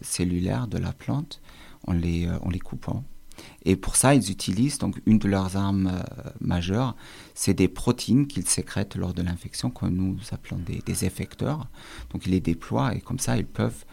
cellulaires 0.02 0.68
de 0.68 0.78
la 0.78 0.92
plante 0.92 1.42
en 1.88 1.94
les, 1.94 2.28
euh, 2.28 2.38
les 2.52 2.60
coupant. 2.60 3.06
Et 3.64 3.78
pour 3.78 3.96
ça, 3.96 4.14
ils 4.14 4.32
utilisent 4.32 4.80
donc 4.80 5.02
une 5.06 5.18
de 5.18 5.30
leurs 5.30 5.56
armes 5.56 5.88
euh, 5.88 6.30
majeures, 6.42 6.98
c'est 7.36 7.54
des 7.54 7.70
protéines 7.70 8.28
qu'ils 8.28 8.48
sécrètent 8.48 8.98
lors 8.98 9.14
de 9.14 9.22
l'infection, 9.22 9.70
que 9.70 9.86
nous 9.86 10.18
appelons 10.32 10.60
des, 10.60 10.82
des, 10.86 11.06
effecteurs. 11.06 11.70
Donc 12.12 12.26
ils 12.26 12.32
les 12.32 12.42
déploient 12.42 12.96
et 12.96 13.00
comme 13.00 13.20
ça, 13.20 13.38
ils 13.38 13.46
peuvent 13.46 13.86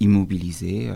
immobiliser, 0.00 0.90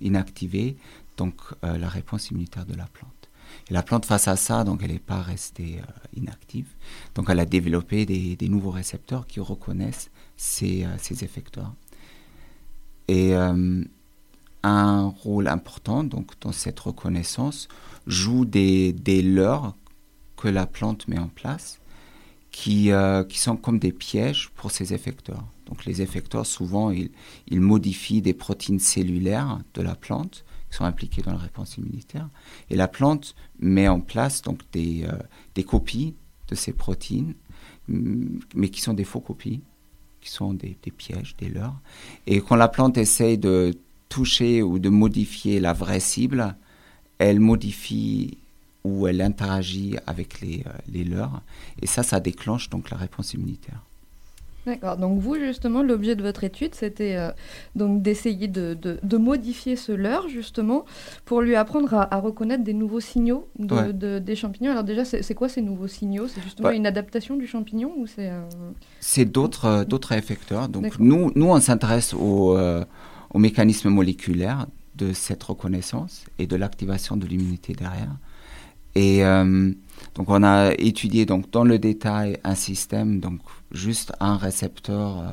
inactiver 0.00 0.78
donc 1.22 1.36
euh, 1.64 1.78
la 1.78 1.88
réponse 1.88 2.30
immunitaire 2.30 2.66
de 2.66 2.74
la 2.74 2.86
plante. 2.86 3.28
La 3.70 3.84
plante 3.84 4.06
face 4.06 4.26
à 4.26 4.34
ça, 4.34 4.64
donc 4.64 4.80
elle 4.82 4.90
n'est 4.90 4.98
pas 4.98 5.22
restée 5.22 5.78
euh, 5.78 6.16
inactive, 6.16 6.66
donc 7.14 7.30
elle 7.30 7.38
a 7.38 7.46
développé 7.46 8.04
des, 8.06 8.48
nouveaux 8.48 8.72
récepteurs 8.72 9.28
qui 9.28 9.38
reconnaissent 9.38 10.10
ces, 10.36 10.84
euh, 10.84 11.14
effecteurs. 11.20 11.72
Et 13.06 13.34
un 14.64 15.08
rôle 15.08 15.48
important 15.48 16.02
donc 16.04 16.32
dans 16.40 16.52
cette 16.52 16.80
reconnaissance 16.80 17.68
joue 18.06 18.44
des, 18.44 18.92
des 18.92 19.22
leurres 19.22 19.76
que 20.36 20.48
la 20.48 20.66
plante 20.66 21.08
met 21.08 21.18
en 21.18 21.28
place 21.28 21.80
qui, 22.52 22.90
qui 23.28 23.38
sont 23.38 23.56
comme 23.56 23.78
des 23.78 23.92
pièges 23.92 24.50
pour 24.54 24.70
ces 24.70 24.94
effecteurs. 24.94 25.44
Donc 25.66 25.84
les 25.84 26.00
effecteurs, 26.00 26.46
souvent, 26.46 26.90
ils 26.90 27.60
modifient 27.60 28.22
des 28.22 28.34
protéines 28.34 28.80
cellulaires 28.80 29.58
de 29.74 29.82
la 29.82 29.94
plante 29.94 30.44
sont 30.76 30.84
impliqués 30.84 31.22
dans 31.22 31.32
la 31.32 31.38
réponse 31.38 31.76
immunitaire. 31.76 32.28
Et 32.70 32.76
la 32.76 32.88
plante 32.88 33.34
met 33.58 33.88
en 33.88 34.00
place 34.00 34.42
donc 34.42 34.60
des, 34.72 35.04
euh, 35.04 35.12
des 35.54 35.64
copies 35.64 36.14
de 36.48 36.54
ces 36.54 36.72
protéines, 36.72 37.34
mais 37.88 38.68
qui 38.68 38.80
sont 38.80 38.94
des 38.94 39.04
faux 39.04 39.20
copies, 39.20 39.60
qui 40.20 40.30
sont 40.30 40.54
des, 40.54 40.76
pièges, 40.96 41.36
des 41.38 41.48
leurres. 41.48 41.80
Et 42.26 42.40
quand 42.40 42.56
la 42.56 42.68
plante 42.68 42.96
essaye 42.96 43.38
de 43.38 43.74
toucher 44.08 44.62
ou 44.62 44.78
de 44.78 44.88
modifier 44.88 45.60
la 45.60 45.72
vraie 45.72 46.00
cible, 46.00 46.54
elle 47.18 47.40
modifie 47.40 48.38
ou 48.84 49.06
elle 49.06 49.20
interagit 49.20 49.96
avec 50.06 50.40
les, 50.40 50.64
euh, 50.66 50.70
les 50.88 51.04
leurres. 51.04 51.42
Et 51.80 51.86
ça, 51.86 52.02
ça 52.02 52.20
déclenche 52.20 52.68
donc 52.70 52.90
la 52.90 52.96
réponse 52.96 53.34
immunitaire. 53.34 53.82
D'accord. 54.66 54.96
Donc 54.96 55.18
vous, 55.18 55.34
justement, 55.34 55.82
l'objet 55.82 56.14
de 56.14 56.22
votre 56.22 56.44
étude, 56.44 56.74
c'était 56.74 57.16
euh, 57.16 57.30
donc 57.74 58.00
d'essayer 58.00 58.46
de, 58.46 58.74
de, 58.74 59.16
modifier 59.16 59.74
ce 59.74 59.90
leurre, 59.90 60.28
justement, 60.28 60.84
pour 61.24 61.40
lui 61.40 61.56
apprendre 61.56 61.92
à, 61.94 62.20
reconnaître 62.20 62.62
des 62.62 62.72
nouveaux 62.72 63.00
signaux 63.00 63.48
de, 63.58 64.18
des 64.18 64.36
champignons. 64.36 64.70
Alors 64.70 64.84
déjà, 64.84 65.04
c'est 65.04 65.34
quoi 65.34 65.48
ces 65.48 65.62
nouveaux 65.62 65.88
signaux? 65.88 66.28
C'est 66.28 66.42
justement 66.42 66.70
une 66.70 66.86
adaptation 66.86 67.36
du 67.36 67.46
champignon 67.46 67.92
ou 67.96 68.06
c'est 68.06 68.30
C'est 69.00 69.24
d'autres 69.24 69.64
euh, 69.64 69.84
d'autres 69.84 70.12
effecteurs. 70.12 70.68
Donc 70.68 70.98
nous, 71.00 71.32
nous, 71.34 71.46
on 71.46 71.60
s'intéresse 71.60 72.14
au, 72.14 72.56
euh, 72.56 72.84
au 73.34 73.38
mécanisme 73.38 73.88
moléculaire 73.88 74.66
de 74.94 75.12
cette 75.12 75.42
reconnaissance 75.42 76.24
et 76.38 76.46
de 76.46 76.54
l'activation 76.54 77.16
de 77.16 77.26
l'immunité 77.26 77.72
derrière. 77.72 78.16
Et 78.94 79.22
donc 80.14 80.28
on 80.28 80.42
a 80.42 80.72
étudié 80.76 81.24
donc 81.24 81.50
dans 81.50 81.64
le 81.64 81.78
détail 81.78 82.36
un 82.44 82.54
système 82.54 83.20
donc 83.20 83.40
juste 83.72 84.12
un 84.20 84.36
récepteur 84.36 85.18
euh, 85.18 85.30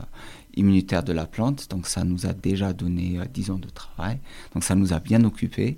immunitaire 0.55 1.03
de 1.03 1.13
la 1.13 1.25
plante. 1.25 1.67
Donc 1.69 1.87
ça 1.87 2.03
nous 2.03 2.25
a 2.25 2.33
déjà 2.33 2.73
donné 2.73 3.19
10 3.33 3.49
euh, 3.49 3.53
ans 3.53 3.59
de 3.59 3.69
travail. 3.69 4.19
Donc 4.53 4.63
ça 4.63 4.75
nous 4.75 4.93
a 4.93 4.99
bien 4.99 5.23
occupé. 5.23 5.77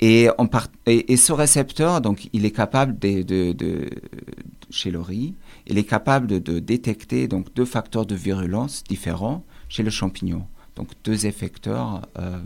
Et, 0.00 0.28
ce 1.16 1.32
récepteur, 1.32 2.02
donc, 2.02 2.28
il 2.34 2.44
est 2.44 2.50
capable 2.50 2.98
de, 2.98 3.88
chez 4.68 4.90
le 4.90 5.00
riz, 5.00 5.34
il 5.66 5.78
est 5.78 5.84
capable 5.84 6.26
de, 6.26 6.58
détecter 6.58 7.28
donc 7.28 7.54
deux 7.54 7.64
facteurs 7.64 8.04
de 8.04 8.14
virulence 8.14 8.84
différents 8.84 9.42
chez 9.68 9.82
le 9.82 9.90
champignon. 9.90 10.46
Donc 10.74 10.88
deux 11.02 11.24
effecteurs, 11.24 12.02
euh, 12.18 12.38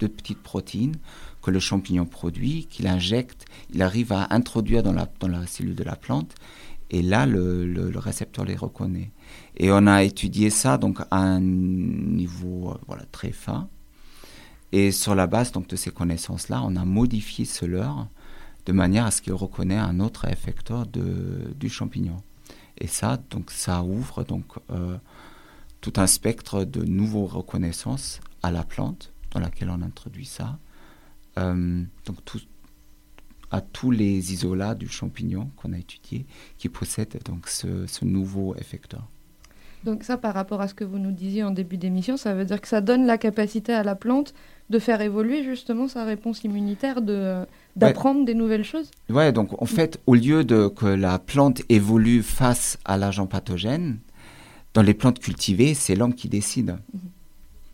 deux 0.00 0.08
petites 0.08 0.42
protéines 0.42 0.96
que 1.42 1.50
le 1.50 1.60
champignon 1.60 2.06
produit, 2.06 2.66
qu'il 2.70 2.86
injecte, 2.86 3.44
il 3.74 3.82
arrive 3.82 4.12
à 4.12 4.28
introduire 4.30 4.82
dans 4.82 4.94
la 4.94 5.46
cellule 5.46 5.74
de 5.74 5.84
la 5.84 5.96
plante 5.96 6.34
et 6.94 7.02
là, 7.02 7.26
le, 7.26 7.90
récepteur 7.96 8.44
les 8.44 8.54
reconnaît. 8.54 9.10
Et 9.56 9.72
on 9.72 9.88
a 9.88 10.04
étudié 10.04 10.48
ça 10.48 10.78
donc 10.78 11.00
à 11.10 11.16
un 11.18 11.40
niveau 11.40 12.70
euh, 12.70 12.78
voilà, 12.86 13.04
très 13.10 13.32
fin. 13.32 13.68
Et 14.70 14.92
sur 14.92 15.16
la 15.16 15.26
base 15.26 15.50
donc, 15.50 15.66
de 15.66 15.74
ces 15.74 15.90
connaissances-là, 15.90 16.62
on 16.64 16.76
a 16.76 16.84
modifié 16.84 17.46
ce 17.46 17.66
leurre 17.66 18.06
de 18.66 18.72
manière 18.72 19.06
à 19.06 19.10
ce 19.10 19.22
qu'il 19.22 19.32
reconnaisse 19.32 19.80
un 19.80 19.98
autre 19.98 20.28
effecteur 20.28 20.86
de, 20.86 21.52
du 21.58 21.68
champignon. 21.68 22.22
Et 22.78 22.86
ça, 22.86 23.18
donc, 23.30 23.50
ça 23.50 23.82
ouvre 23.82 24.22
donc, 24.22 24.44
euh, 24.70 24.96
tout 25.80 25.94
un 25.96 26.06
spectre 26.06 26.62
de 26.62 26.84
nouveaux 26.84 27.26
reconnaissances 27.26 28.20
à 28.44 28.52
la 28.52 28.62
plante 28.62 29.12
dans 29.32 29.40
laquelle 29.40 29.70
on 29.70 29.82
introduit 29.82 30.26
ça. 30.26 30.60
Euh, 31.38 31.82
donc 32.06 32.24
tout, 32.24 32.38
à 33.50 33.60
tous 33.60 33.90
les 33.90 34.32
isolats 34.32 34.74
du 34.74 34.88
champignon 34.88 35.50
qu'on 35.56 35.72
a 35.72 35.78
étudié 35.78 36.26
qui 36.58 36.68
possèdent 36.68 37.18
donc 37.24 37.48
ce, 37.48 38.04
nouveau 38.04 38.54
effecteur. 38.56 39.02
Donc 39.84 40.02
ça, 40.02 40.16
par 40.16 40.32
rapport 40.32 40.60
à 40.60 40.68
ce 40.68 40.74
que 40.74 40.84
vous 40.84 40.98
nous 40.98 41.12
disiez 41.12 41.42
en 41.42 41.50
début 41.50 41.76
d'émission, 41.76 42.16
ça 42.16 42.34
veut 42.34 42.46
dire 42.46 42.60
que 42.60 42.68
ça 42.68 42.80
donne 42.80 43.06
la 43.06 43.18
capacité 43.18 43.72
à 43.72 43.82
la 43.82 43.94
plante 43.94 44.32
de 44.70 44.78
faire 44.78 45.02
évoluer 45.02 45.44
justement 45.44 45.88
sa 45.88 46.04
réponse 46.04 46.42
immunitaire, 46.44 47.02
de 47.02 47.44
d'apprendre 47.76 48.24
des 48.24 48.34
nouvelles 48.34 48.64
choses. 48.64 48.90
Ouais, 49.10 49.32
donc 49.32 49.60
en 49.60 49.66
fait, 49.66 50.00
au 50.06 50.14
lieu 50.14 50.44
de 50.44 50.68
que 50.68 50.86
la 50.86 51.18
plante 51.18 51.60
évolue 51.68 52.22
face 52.22 52.78
à 52.84 52.96
l'agent 52.96 53.26
pathogène, 53.26 53.98
dans 54.74 54.82
les 54.82 54.94
plantes 54.94 55.20
cultivées, 55.20 55.74
c'est 55.74 55.94
l'homme 55.94 56.14
qui 56.14 56.28
décide. 56.28 56.78
Mhm. 56.92 57.00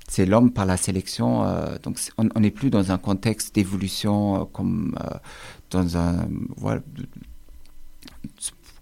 C'est 0.06 0.26
l'homme 0.26 0.50
par 0.50 0.66
la 0.66 0.76
sélection. 0.76 1.44
Euh, 1.44 1.76
donc 1.82 1.98
on 2.18 2.40
n'est 2.40 2.50
plus 2.50 2.68
dans 2.68 2.92
un 2.92 2.98
contexte 2.98 3.54
d'évolution 3.54 4.42
euh, 4.42 4.44
comme 4.52 4.98
euh, 5.00 5.16
dans 5.70 5.96
un, 5.96 6.28
voilà, 6.56 6.82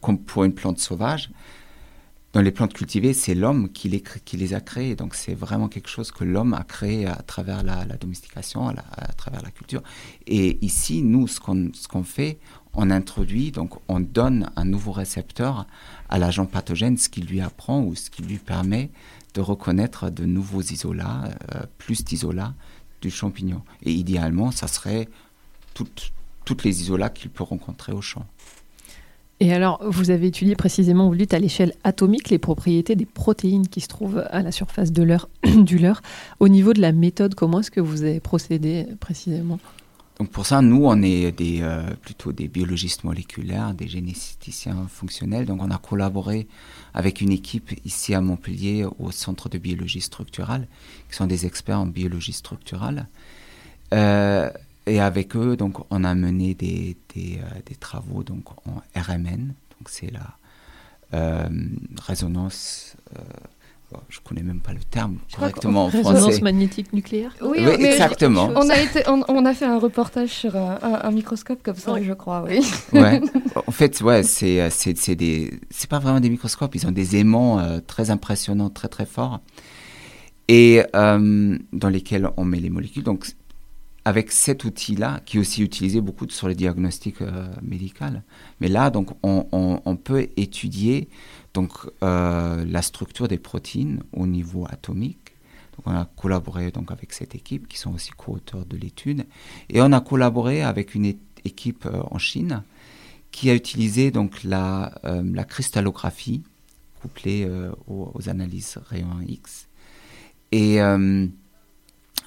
comme 0.00 0.18
pour 0.18 0.44
une 0.44 0.54
plante 0.54 0.78
sauvage. 0.78 1.30
Dans 2.34 2.42
les 2.42 2.52
plantes 2.52 2.74
cultivées, 2.74 3.14
c'est 3.14 3.34
l'homme 3.34 3.70
qui 3.72 3.88
les, 3.88 4.02
qui 4.02 4.36
les 4.36 4.52
a 4.52 4.60
créées. 4.60 4.94
Donc 4.94 5.14
c'est 5.14 5.34
vraiment 5.34 5.68
quelque 5.68 5.88
chose 5.88 6.12
que 6.12 6.24
l'homme 6.24 6.52
a 6.52 6.62
créé 6.62 7.06
à 7.06 7.16
travers 7.16 7.62
la, 7.62 7.84
domestication, 7.96 8.68
à, 8.68 9.12
travers 9.16 9.42
la 9.42 9.50
culture. 9.50 9.82
Et 10.26 10.62
ici, 10.64 11.02
nous, 11.02 11.26
ce 11.26 11.40
qu'on 11.40 11.70
qu'on 11.88 12.04
fait, 12.04 12.38
on 12.74 12.90
introduit, 12.90 13.50
donc 13.50 13.78
on 13.88 13.98
donne 13.98 14.50
un 14.56 14.66
nouveau 14.66 14.92
récepteur 14.92 15.66
à 16.10 16.18
l'agent 16.18 16.44
pathogène, 16.44 16.98
ce 16.98 17.08
qui 17.08 17.22
lui 17.22 17.40
apprend 17.40 17.82
ou 17.82 17.94
ce 17.94 18.10
qui 18.10 18.22
lui 18.22 18.36
permet 18.36 18.90
de 19.32 19.40
reconnaître 19.40 20.10
de 20.10 20.26
nouveaux 20.26 20.62
isolats, 20.62 21.30
euh, 21.54 21.62
plus 21.78 22.04
d'isolats 22.04 22.54
du 23.00 23.10
champignon. 23.10 23.62
Et 23.82 23.92
idéalement, 23.92 24.50
ça 24.50 24.68
serait 24.68 25.08
toute, 25.72 26.12
toutes 26.48 26.64
les 26.64 26.80
isolats 26.80 27.10
qu'il 27.10 27.28
peut 27.28 27.44
rencontrer 27.44 27.92
au 27.92 28.00
champ. 28.00 28.24
Et 29.38 29.52
alors, 29.52 29.82
vous 29.84 30.08
avez 30.08 30.28
étudié 30.28 30.56
précisément, 30.56 31.06
vous 31.06 31.14
dites 31.14 31.34
à 31.34 31.38
l'échelle 31.38 31.74
atomique, 31.84 32.30
les 32.30 32.38
propriétés 32.38 32.96
des 32.96 33.04
protéines 33.04 33.68
qui 33.68 33.82
se 33.82 33.86
trouvent 33.86 34.24
à 34.30 34.40
la 34.42 34.50
surface 34.50 34.90
de 34.90 35.06
du 35.62 35.78
leurre. 35.78 36.00
Au 36.40 36.48
niveau 36.48 36.72
de 36.72 36.80
la 36.80 36.92
méthode, 36.92 37.34
comment 37.34 37.60
est-ce 37.60 37.70
que 37.70 37.82
vous 37.82 38.02
avez 38.02 38.18
procédé 38.18 38.86
précisément? 38.98 39.58
Donc 40.18 40.30
pour 40.30 40.46
ça, 40.46 40.62
nous, 40.62 40.86
on 40.86 41.02
est 41.02 41.32
des, 41.32 41.58
euh, 41.60 41.82
plutôt 42.00 42.32
des 42.32 42.48
biologistes 42.48 43.04
moléculaires, 43.04 43.74
des 43.74 43.88
généticiens 43.88 44.86
fonctionnels. 44.88 45.44
Donc 45.44 45.62
on 45.62 45.70
a 45.70 45.76
collaboré 45.76 46.48
avec 46.94 47.20
une 47.20 47.30
équipe 47.30 47.78
ici 47.84 48.14
à 48.14 48.22
Montpellier 48.22 48.86
au 48.98 49.10
Centre 49.10 49.50
de 49.50 49.58
biologie 49.58 50.00
structurale, 50.00 50.66
qui 51.10 51.16
sont 51.16 51.26
des 51.26 51.44
experts 51.44 51.78
en 51.78 51.86
biologie 51.86 52.32
structurale. 52.32 53.06
Euh, 53.92 54.50
et 54.88 55.00
avec 55.00 55.36
eux, 55.36 55.56
donc, 55.56 55.74
on 55.90 56.04
a 56.04 56.14
mené 56.14 56.54
des, 56.54 56.96
des, 57.14 57.38
euh, 57.42 57.60
des 57.66 57.74
travaux 57.76 58.22
donc, 58.22 58.44
en 58.66 58.82
RMN, 58.98 59.46
donc 59.78 59.88
c'est 59.88 60.10
la 60.12 60.36
euh, 61.14 61.48
résonance. 62.06 62.96
euh, 63.16 63.22
bon, 63.92 64.00
je 64.08 64.18
connais 64.20 64.42
même 64.42 64.60
pas 64.60 64.72
le 64.72 64.80
terme 64.80 65.18
correctement 65.34 65.86
en 65.86 65.88
Résonance 65.88 66.18
français. 66.20 66.40
magnétique 66.42 66.92
nucléaire 66.92 67.34
Oui, 67.40 67.58
Oui, 67.60 67.76
mais 67.80 67.92
exactement. 67.92 68.50
On 68.54 68.68
a, 68.68 68.78
été, 68.78 69.02
on, 69.08 69.22
on 69.28 69.44
a 69.46 69.54
fait 69.54 69.64
un 69.64 69.78
reportage 69.78 70.28
sur 70.30 70.56
un, 70.56 70.78
un- 70.82 71.00
un 71.04 71.10
microscope 71.10 71.62
comme 71.62 71.76
ça, 71.76 72.00
je 72.02 72.12
crois, 72.12 72.44
oui. 72.46 72.60
Ouais. 72.92 73.20
En 73.66 73.72
fait, 73.72 74.00
ouais, 74.02 74.22
c'est 74.22 74.60
euh, 74.60 74.68
c'est 74.70 74.96
c'est 74.96 75.16
des 75.16 75.58
c'est 75.70 75.90
pas 75.90 75.98
vraiment 75.98 76.20
des 76.20 76.30
microscopes, 76.30 76.74
ils 76.74 76.86
ont 76.86 76.92
des 76.92 77.16
aimants 77.16 77.58
euh, 77.58 77.80
très 77.86 78.10
impressionnants, 78.10 78.70
très 78.70 78.88
très 78.88 79.04
forts, 79.06 79.40
et 80.48 80.82
euh, 80.94 81.58
dans 81.72 81.88
lesquels 81.88 82.28
on 82.36 82.44
met 82.44 82.60
les 82.60 82.70
molécules. 82.70 83.02
Donc, 83.02 83.26
avec 84.08 84.32
cet 84.32 84.64
outil-là, 84.64 85.20
qui 85.26 85.36
est 85.36 85.40
aussi 85.40 85.62
utilisé 85.62 86.00
beaucoup 86.00 86.26
sur 86.30 86.48
le 86.48 86.54
diagnostic 86.54 87.20
euh, 87.20 87.46
médical, 87.60 88.22
mais 88.58 88.68
là, 88.68 88.88
donc, 88.88 89.10
on, 89.22 89.96
peut 90.02 90.28
étudier 90.38 91.10
donc 91.52 91.72
euh, 92.02 92.64
la 92.64 92.80
structure 92.80 93.28
des 93.28 93.36
protéines 93.36 94.02
au 94.14 94.26
niveau 94.26 94.66
atomique. 94.70 95.34
Donc, 95.76 95.88
on 95.88 95.90
a 95.90 96.06
collaboré 96.16 96.70
donc 96.70 96.90
avec 96.90 97.12
cette 97.12 97.34
équipe 97.34 97.68
qui 97.68 97.76
sont 97.76 97.92
aussi 97.92 98.12
co-auteurs 98.12 98.64
de 98.64 98.78
l'étude, 98.78 99.26
et 99.68 99.82
on 99.82 99.92
a 99.92 100.00
collaboré 100.00 100.62
avec 100.62 100.94
une 100.94 101.12
équipe 101.44 101.84
euh, 101.84 102.00
en 102.10 102.16
Chine 102.16 102.62
qui 103.30 103.50
a 103.50 103.54
utilisé 103.54 104.10
donc 104.10 104.42
la, 104.42 104.90
euh, 105.04 105.42
cristallographie 105.42 106.44
couplée 107.02 107.46
aux, 107.86 108.10
aux 108.14 108.28
analyses 108.30 108.78
rayons 108.88 109.20
X. 109.20 109.68
Et 110.50 110.80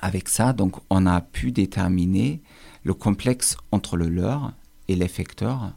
avec 0.01 0.29
ça, 0.29 0.53
donc, 0.53 0.75
on 0.89 1.05
a 1.05 1.21
pu 1.21 1.51
déterminer 1.51 2.41
le 2.83 2.93
complexe 2.93 3.57
entre 3.71 3.97
le 3.97 4.09
leurre 4.09 4.53
et 4.87 4.95
l'effecteur 4.95 5.73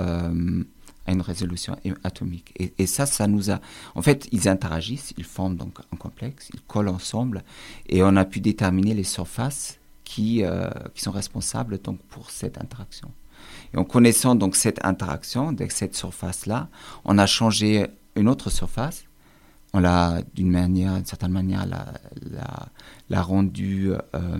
euh, 0.00 0.64
à 1.06 1.12
une 1.12 1.22
résolution 1.22 1.76
atomique. 2.04 2.52
Et, 2.78 2.86
ça, 2.86 3.06
ça 3.06 3.26
nous 3.26 3.50
a... 3.50 3.60
En 3.94 4.02
fait, 4.02 4.28
ils 4.30 4.48
interagissent, 4.48 5.14
ils 5.16 5.24
forment 5.24 5.56
donc 5.56 5.78
un 5.92 5.96
complexe, 5.96 6.50
ils 6.52 6.60
collent 6.60 6.88
ensemble, 6.88 7.44
et 7.88 8.02
on 8.02 8.14
a 8.16 8.24
pu 8.24 8.40
déterminer 8.40 8.92
les 8.92 9.04
surfaces 9.04 9.78
qui, 10.04 10.44
euh, 10.44 10.68
qui 10.94 11.02
sont 11.02 11.10
responsables 11.10 11.78
donc, 11.78 11.98
pour 12.10 12.30
cette 12.30 12.58
interaction. 12.58 13.10
Et 13.72 13.78
en 13.78 13.84
connaissant 13.84 14.34
donc 14.34 14.56
cette 14.56 14.84
interaction, 14.84 15.54
cette 15.70 15.94
surface-là, 15.94 16.68
on 17.04 17.16
a 17.16 17.26
changé 17.26 17.86
une 18.16 18.28
autre 18.28 18.50
surface. 18.50 19.04
On 19.74 19.80
l'a, 19.80 20.22
d'une 20.34 20.50
manière, 20.50 21.00
certaine 21.04 21.32
manière, 21.32 21.66
l'a, 21.66 23.22
rendu 23.22 23.90
euh, 24.14 24.38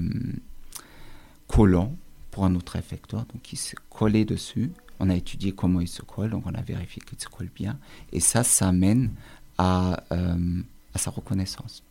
collant 1.46 1.94
pour 2.30 2.44
un 2.44 2.54
autre 2.54 2.76
effecteur. 2.76 3.26
Donc, 3.32 3.52
il 3.52 3.56
se 3.56 3.74
collait 3.90 4.24
dessus. 4.24 4.72
On 5.00 5.10
a 5.10 5.14
étudié 5.14 5.52
comment 5.52 5.80
il 5.80 5.88
se 5.88 6.02
colle, 6.02 6.30
donc 6.30 6.44
on 6.46 6.54
a 6.54 6.62
vérifié 6.62 7.02
qu'il 7.06 7.20
se 7.20 7.28
colle 7.28 7.50
bien. 7.54 7.78
Et 8.12 8.20
ça, 8.20 8.42
ça 8.42 8.72
mène 8.72 9.12
euh, 9.60 9.94
à 10.94 10.98
sa 10.98 11.10
reconnaissance. 11.10 11.82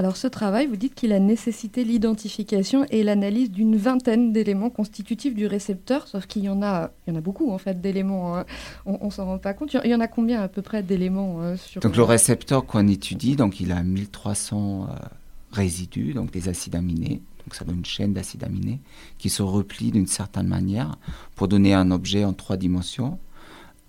Alors 0.00 0.16
ce 0.16 0.28
travail, 0.28 0.66
vous 0.66 0.76
dites 0.76 0.94
qu'il 0.94 1.12
a 1.12 1.18
nécessité 1.20 1.84
l'identification 1.84 2.86
et 2.88 3.02
l'analyse 3.02 3.50
d'une 3.50 3.76
vingtaine 3.76 4.32
d'éléments 4.32 4.70
constitutifs 4.70 5.34
du 5.34 5.46
récepteur, 5.46 6.08
sauf 6.08 6.24
qu'il 6.24 6.42
y 6.42 6.48
en 6.48 6.62
a, 6.62 6.90
il 7.06 7.12
y 7.12 7.14
en 7.14 7.18
a 7.18 7.20
beaucoup 7.20 7.52
en 7.52 7.58
fait 7.58 7.82
d'éléments. 7.82 8.38
hein. 8.38 8.46
On, 8.86 8.96
on 9.02 9.10
s'en 9.10 9.26
rend 9.26 9.36
pas 9.36 9.52
compte. 9.52 9.76
Il 9.84 9.90
y 9.90 9.94
en 9.94 10.00
a 10.00 10.08
combien 10.08 10.40
à 10.40 10.48
peu 10.48 10.62
près 10.62 10.82
d'éléments 10.82 11.42
euh, 11.42 11.56
sur 11.58 11.82
Donc 11.82 11.96
le 11.96 12.02
récepteur 12.02 12.64
qu'on 12.64 12.88
étudie, 12.88 13.36
donc 13.36 13.60
il 13.60 13.72
a 13.72 13.82
1300 13.82 14.86
euh, 14.88 14.94
résidus, 15.52 16.14
donc 16.14 16.30
des 16.30 16.48
acides 16.48 16.76
aminés. 16.76 17.20
Donc 17.44 17.54
ça 17.54 17.66
donne 17.66 17.76
une 17.76 17.84
chaîne 17.84 18.14
d'acides 18.14 18.42
aminés 18.44 18.80
qui 19.18 19.28
se 19.28 19.42
replient 19.42 19.90
d'une 19.90 20.06
certaine 20.06 20.46
manière 20.46 20.96
pour 21.36 21.46
donner 21.46 21.74
un 21.74 21.90
objet 21.90 22.24
en 22.24 22.32
trois 22.32 22.56
dimensions 22.56 23.18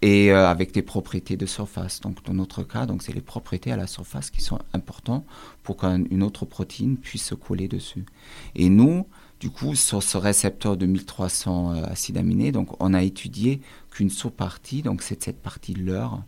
et 0.01 0.31
euh, 0.31 0.47
avec 0.47 0.73
des 0.73 0.81
propriétés 0.81 1.37
de 1.37 1.45
surface. 1.45 2.01
Donc 2.01 2.23
dans 2.23 2.33
notre 2.33 2.63
cas, 2.63 2.85
donc 2.85 3.03
c'est 3.03 3.13
les 3.13 3.21
propriétés 3.21 3.71
à 3.71 3.77
la 3.77 3.87
surface 3.87 4.29
qui 4.29 4.41
sont 4.41 4.59
importantes 4.73 5.25
pour 5.63 5.77
qu'une 5.77 6.23
autre 6.23 6.45
protéine 6.45 6.97
puisse 6.97 7.25
se 7.25 7.35
coller 7.35 7.67
dessus. 7.67 8.05
Et 8.55 8.69
nous, 8.69 9.05
du 9.41 9.49
coup, 9.49 9.73
sur 9.73 10.03
ce 10.03 10.17
récepteur 10.17 10.77
de 10.77 10.85
1300 10.85 11.73
euh, 11.73 11.83
acides 11.85 12.17
aminés, 12.17 12.51
donc 12.51 12.79
on 12.79 12.93
a 12.93 13.01
étudié 13.01 13.59
qu'une 13.89 14.11
sous-partie, 14.11 14.83
donc 14.83 15.01
c'est 15.01 15.23
cette 15.23 15.41
partie 15.41 15.73
de 15.73 15.81
l'heure 15.81 16.21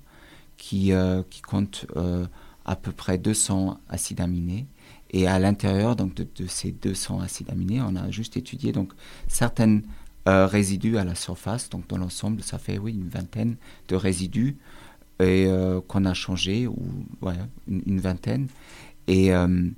qui, 0.57 0.93
euh, 0.93 1.21
qui 1.29 1.41
compte 1.41 1.85
euh, 1.95 2.25
à 2.65 2.75
peu 2.75 2.91
près 2.91 3.19
200 3.19 3.79
acides 3.87 4.19
aminés. 4.19 4.65
Et 5.11 5.27
à 5.27 5.37
l'intérieur 5.37 5.95
donc 5.95 6.15
de, 6.15 6.27
de 6.35 6.47
ces 6.47 6.71
200 6.71 7.21
acides 7.21 7.51
aminés, 7.51 7.81
on 7.81 7.95
a 7.95 8.09
juste 8.09 8.35
étudié 8.35 8.71
donc 8.71 8.91
certaines 9.27 9.83
euh, 10.27 10.45
résidus 10.47 10.97
à 10.97 11.03
la 11.03 11.15
surface. 11.15 11.69
Donc 11.69 11.87
dans 11.87 11.97
l'ensemble, 11.97 12.41
ça 12.43 12.57
fait 12.57 12.77
oui 12.77 12.93
une 12.93 13.09
vingtaine 13.09 13.55
de 13.87 13.95
résidus 13.95 14.55
et 15.19 15.45
euh, 15.47 15.81
qu'on 15.87 16.05
a 16.05 16.13
changé 16.13 16.67
ou 16.67 16.77
ouais, 17.21 17.33
une, 17.67 17.81
une 17.85 17.99
vingtaine. 17.99 18.47
Et 19.07 19.33
euh, 19.33 19.69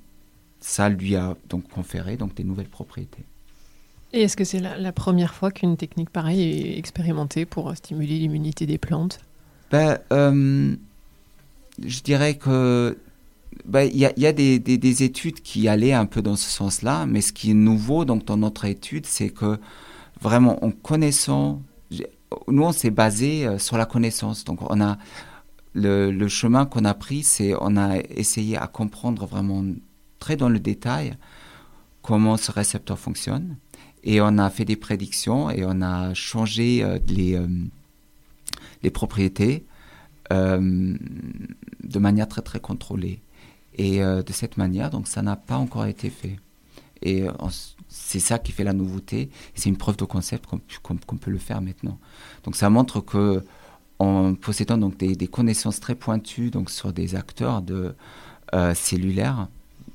ça 0.60 0.89
lui 0.89 1.15
a 1.15 1.36
donc 1.49 1.67
conféré 1.69 2.17
donc 2.17 2.36
des 2.36 2.43
nouvelles 2.43 2.69
propriétés. 2.69 3.23
Et 4.13 4.21
est-ce 4.21 4.38
que 4.38 4.43
c'est 4.45 4.60
la, 4.60 4.77
la 4.77 4.91
première 4.91 5.34
fois 5.34 5.51
qu'une 5.51 5.77
technique 5.77 6.10
pareille 6.10 6.41
est 6.41 6.77
expérimentée 6.77 7.45
pour 7.45 7.75
stimuler 7.75 8.17
l'immunité 8.19 8.65
des 8.65 8.77
plantes? 8.77 9.19
Ben, 9.71 9.99
je 11.84 12.01
dirais 12.01 12.36
que 12.36 12.97
ben, 13.65 13.81
il 13.81 13.97
y 13.97 14.05
a, 14.05 14.13
il 14.15 14.23
y 14.23 14.27
a 14.27 14.31
des, 14.31 14.60
des- 14.60 14.77
des 14.77 15.03
études 15.03 15.41
qui 15.41 15.67
allaient 15.67 15.91
un 15.93 16.05
peu 16.05 16.21
dans 16.21 16.36
ce 16.38 16.49
sens-là, 16.49 17.05
mais 17.05 17.19
ce 17.21 17.34
qui 17.34 17.51
est 17.51 17.55
nouveau 17.55 18.05
donc 18.05 18.23
dans 18.25 18.38
notre 18.38 18.65
étude, 18.65 19.05
c'est 19.05 19.29
que 19.29 19.60
vraiment 20.21 20.63
en 20.63 20.71
connaissant, 20.71 21.62
nous 22.47 22.63
on 22.63 22.71
s'est 22.71 22.91
basé 22.91 23.45
euh, 23.45 23.58
sur 23.58 23.78
la 23.78 23.86
connaissance. 23.86 24.43
Donc 24.43 24.60
on 24.69 24.82
a 24.82 24.97
le, 25.73 26.28
chemin 26.28 26.65
qu'on 26.65 26.86
a 26.86 26.93
pris, 26.93 27.23
c'est 27.23 27.54
on 27.60 27.78
a 27.78 27.97
essayé 28.10 28.58
à 28.58 28.67
comprendre 28.67 29.25
vraiment 29.25 29.63
très 30.19 30.36
dans 30.36 30.49
le 30.49 30.60
détail 30.60 31.17
comment 32.01 32.38
ce 32.38 32.51
récepteur 32.51 32.99
fonctionne, 32.99 33.56
et 34.04 34.21
on 34.21 34.38
a 34.38 34.49
fait 34.49 34.65
des 34.65 34.75
prédictions 34.75 35.49
et 35.49 35.65
on 35.65 35.82
a 35.82 36.13
changé 36.13 36.84
euh, 36.84 36.99
les 37.08 37.36
euh, 37.36 37.47
les 38.84 38.91
propriétés 38.91 39.65
de 40.32 41.99
manière 41.99 42.28
très 42.28 42.41
très 42.41 42.60
contrôlée. 42.60 43.19
Et 43.78 43.99
de 43.99 44.32
cette 44.32 44.58
manière, 44.58 44.89
donc 44.89 45.08
ça 45.08 45.21
n'a 45.21 45.36
pas 45.36 45.58
encore 45.58 45.86
été 45.86 46.10
fait. 46.10 46.39
Et 47.04 47.25
c'est 47.97 48.19
ça 48.19 48.39
qui 48.39 48.51
fait 48.51 48.65
la 48.65 48.73
nouveauté. 48.73 49.29
C'est 49.55 49.69
une 49.69 49.77
preuve 49.77 49.95
de 49.95 50.03
concept 50.03 50.45
qu'on 50.81 51.17
peut 51.17 51.31
le 51.31 51.38
faire 51.38 51.62
maintenant. 51.62 51.97
Donc 52.43 52.55
ça 52.58 52.69
montre 52.69 52.99
que 52.99 53.43
en 53.99 54.36
possédant 54.36 54.77
donc 54.77 54.97
des, 54.97 55.15
des 55.15 55.27
connaissances 55.27 55.79
très 55.79 55.95
pointues 55.95 56.51
donc 56.51 56.69
sur 56.69 56.91
des 56.91 57.15
acteurs 57.15 57.62
de 57.62 57.95
euh, 58.53 58.73
cellulaires 58.75 59.47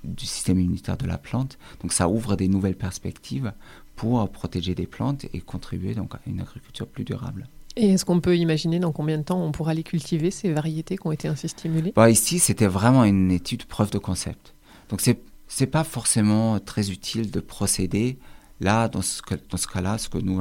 du 0.03 0.25
système 0.25 0.59
immunitaire 0.59 0.97
de 0.97 1.07
la 1.07 1.19
plante, 1.19 1.59
donc 1.83 1.93
ça 1.93 2.09
ouvre 2.09 2.35
des 2.35 2.49
nouvelles 2.49 2.75
perspectives 2.75 3.53
pour 3.97 4.27
protéger 4.31 4.75
des 4.75 4.87
plantes 4.87 5.27
et 5.35 5.41
contribuer 5.43 5.95
donc 5.95 6.15
à 6.15 6.21
une 6.27 6.41
agriculture 6.41 6.87
plus 6.87 7.05
durable. 7.05 7.47
Et 7.77 7.91
est-ce 7.91 8.07
qu'on 8.07 8.21
peut 8.21 8.37
imaginer 8.37 8.79
dans 8.79 8.93
combien 8.93 9.19
de 9.19 9.23
temps 9.23 9.45
on 9.45 9.53
pourra 9.53 9.75
les 9.75 9.83
cultiver, 9.83 10.31
ces 10.31 10.51
variétés 10.53 10.97
qui 10.97 11.07
ont 11.07 11.13
été 11.13 11.29
ainsi 11.29 11.49
stimulées? 11.49 11.93
Bah, 11.95 12.11
ici, 12.11 12.39
c'était 12.39 12.67
vraiment 12.67 13.05
une 13.05 13.31
étude 13.31 13.65
preuve 13.65 13.91
de 13.91 13.99
concept. 13.99 14.55
Donc, 14.89 15.03
c'est 15.03 15.21
c'est 15.51 15.67
pas 15.67 15.83
forcément 15.83 16.61
très 16.61 16.91
utile 16.91 17.31
de 17.33 17.41
procéder. 17.41 18.19
Là, 18.61 18.89
dans 18.89 19.03
ce, 19.03 19.21
ce 19.21 19.67
cas-là, 19.67 19.99
ce, 19.99 20.09
que 20.09 20.19
nous 20.19 20.41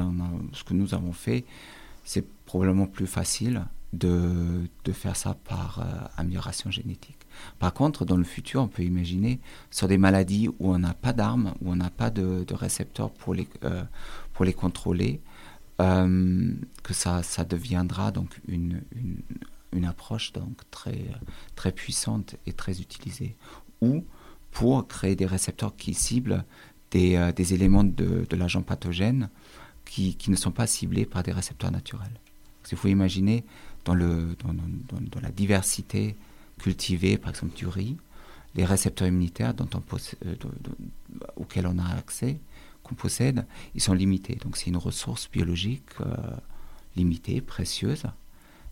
ce 0.54 0.64
que 0.64 0.76
nous 0.76 0.94
avons 0.94 1.14
fait, 1.14 1.46
c'est 2.04 2.26
probablement 2.46 2.86
plus 2.86 3.08
facile 3.08 3.66
de, 3.92 4.68
de 4.86 4.92
faire 4.92 5.16
ça 5.16 5.36
par 5.46 5.80
euh, 5.80 6.08
amélioration 6.16 6.70
génétique. 6.70 7.18
Par 7.58 7.74
contre, 7.74 8.06
dans 8.06 8.18
le 8.18 8.24
futur, 8.24 8.62
on 8.62 8.68
peut 8.68 8.84
imaginer 8.84 9.40
sur 9.72 9.88
des 9.88 9.98
maladies 9.98 10.48
où 10.48 10.72
on 10.74 10.78
n'a 10.78 10.94
pas 10.94 11.12
d'armes, 11.12 11.56
où 11.62 11.72
on 11.72 11.76
n'a 11.76 11.90
pas 11.90 12.12
de, 12.12 12.44
de 12.44 12.54
récepteurs 12.54 13.10
pour 13.10 13.34
les, 13.34 13.48
euh, 13.64 13.84
pour 14.34 14.46
les 14.46 14.54
contrôler, 14.54 15.22
euh, 15.82 16.54
que 16.84 16.94
ça, 16.94 17.24
ça 17.24 17.44
deviendra 17.44 18.12
donc 18.12 18.40
une, 18.48 18.84
une, 18.96 19.18
une 19.74 19.86
approche 19.86 20.34
donc 20.34 20.56
très, 20.70 21.06
très 21.56 21.72
puissante 21.72 22.36
et 22.46 22.54
très 22.54 22.80
utilisée. 22.80 23.36
Ou 23.82 24.04
pour 24.52 24.88
créer 24.88 25.16
des 25.16 25.26
récepteurs 25.26 25.76
qui 25.76 25.94
ciblent 25.94 26.44
des, 26.92 27.16
euh, 27.16 27.32
éléments 27.32 27.84
de, 27.84 28.26
l'agent 28.32 28.62
pathogène 28.62 29.30
qui, 29.86 30.18
ne 30.28 30.36
sont 30.36 30.52
pas 30.52 30.68
ciblés 30.68 31.06
par 31.06 31.24
des 31.24 31.32
récepteurs 31.32 31.72
naturels. 31.72 32.20
Il 32.72 32.78
faut 32.78 32.88
imaginer 32.88 33.44
dans, 33.86 33.96
la 33.96 35.32
diversité 35.36 36.16
cultivée, 36.60 37.18
par 37.18 37.32
exemple 37.32 37.56
du 37.56 37.66
riz, 37.66 37.98
les 38.56 38.66
récepteurs 38.66 39.08
immunitaires 39.08 39.54
euh, 39.58 40.36
auxquels 41.36 41.66
on 41.66 41.78
a 41.80 41.96
accès, 41.96 42.40
qu'on 42.84 42.96
possède, 42.96 43.46
ils 43.76 43.82
sont 43.82 43.94
limités. 43.94 44.36
Donc 44.36 44.58
c'est 44.58 44.68
une 44.68 44.78
ressource 44.78 45.30
biologique 45.32 45.90
euh, 46.02 46.16
limitée, 46.96 47.42
précieuse. 47.42 48.04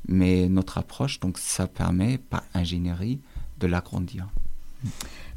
Mais 0.08 0.48
notre 0.48 0.78
approche, 0.78 1.20
donc, 1.20 1.38
ça 1.38 1.68
permet 1.68 2.18
par 2.18 2.44
ingénierie 2.54 3.20
de 3.60 3.68
l'agrandir. 3.68 4.28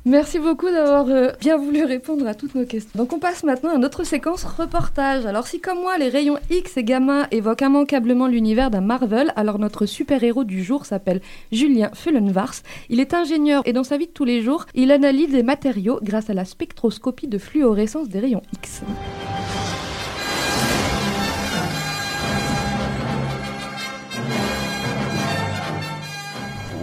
Merci 0.06 0.38
beaucoup 0.38 0.70
d'avoir 0.70 1.08
euh, 1.10 1.28
bien 1.40 1.58
voulu 1.58 1.84
répondre 1.84 2.26
à 2.26 2.34
toutes 2.34 2.54
nos 2.54 2.64
questions. 2.64 2.98
Donc 2.98 3.12
on 3.12 3.18
passe 3.18 3.44
maintenant 3.44 3.74
à 3.74 3.76
notre 3.76 4.02
séquence 4.02 4.44
reportage. 4.44 5.26
Alors 5.26 5.46
si 5.46 5.60
comme 5.60 5.78
moi 5.78 5.98
les 5.98 6.08
rayons 6.08 6.38
X 6.48 6.78
et 6.78 6.84
gamma 6.84 7.26
évoquent 7.30 7.60
immanquablement 7.60 8.26
l'univers 8.26 8.70
d'un 8.70 8.80
Marvel, 8.80 9.30
alors 9.36 9.58
notre 9.58 9.84
super-héros 9.84 10.44
du 10.44 10.64
jour 10.64 10.86
s'appelle 10.86 11.20
Julien 11.52 11.90
Fullenvars. 11.92 12.62
Il 12.88 12.98
est 12.98 13.12
ingénieur 13.12 13.62
et 13.66 13.74
dans 13.74 13.84
sa 13.84 13.98
vie 13.98 14.06
de 14.06 14.12
tous 14.12 14.24
les 14.24 14.40
jours, 14.40 14.64
il 14.74 14.90
analyse 14.90 15.34
les 15.34 15.42
matériaux 15.42 16.00
grâce 16.02 16.30
à 16.30 16.34
la 16.34 16.46
spectroscopie 16.46 17.28
de 17.28 17.36
fluorescence 17.36 18.08
des 18.08 18.20
rayons 18.20 18.42
X. 18.54 18.80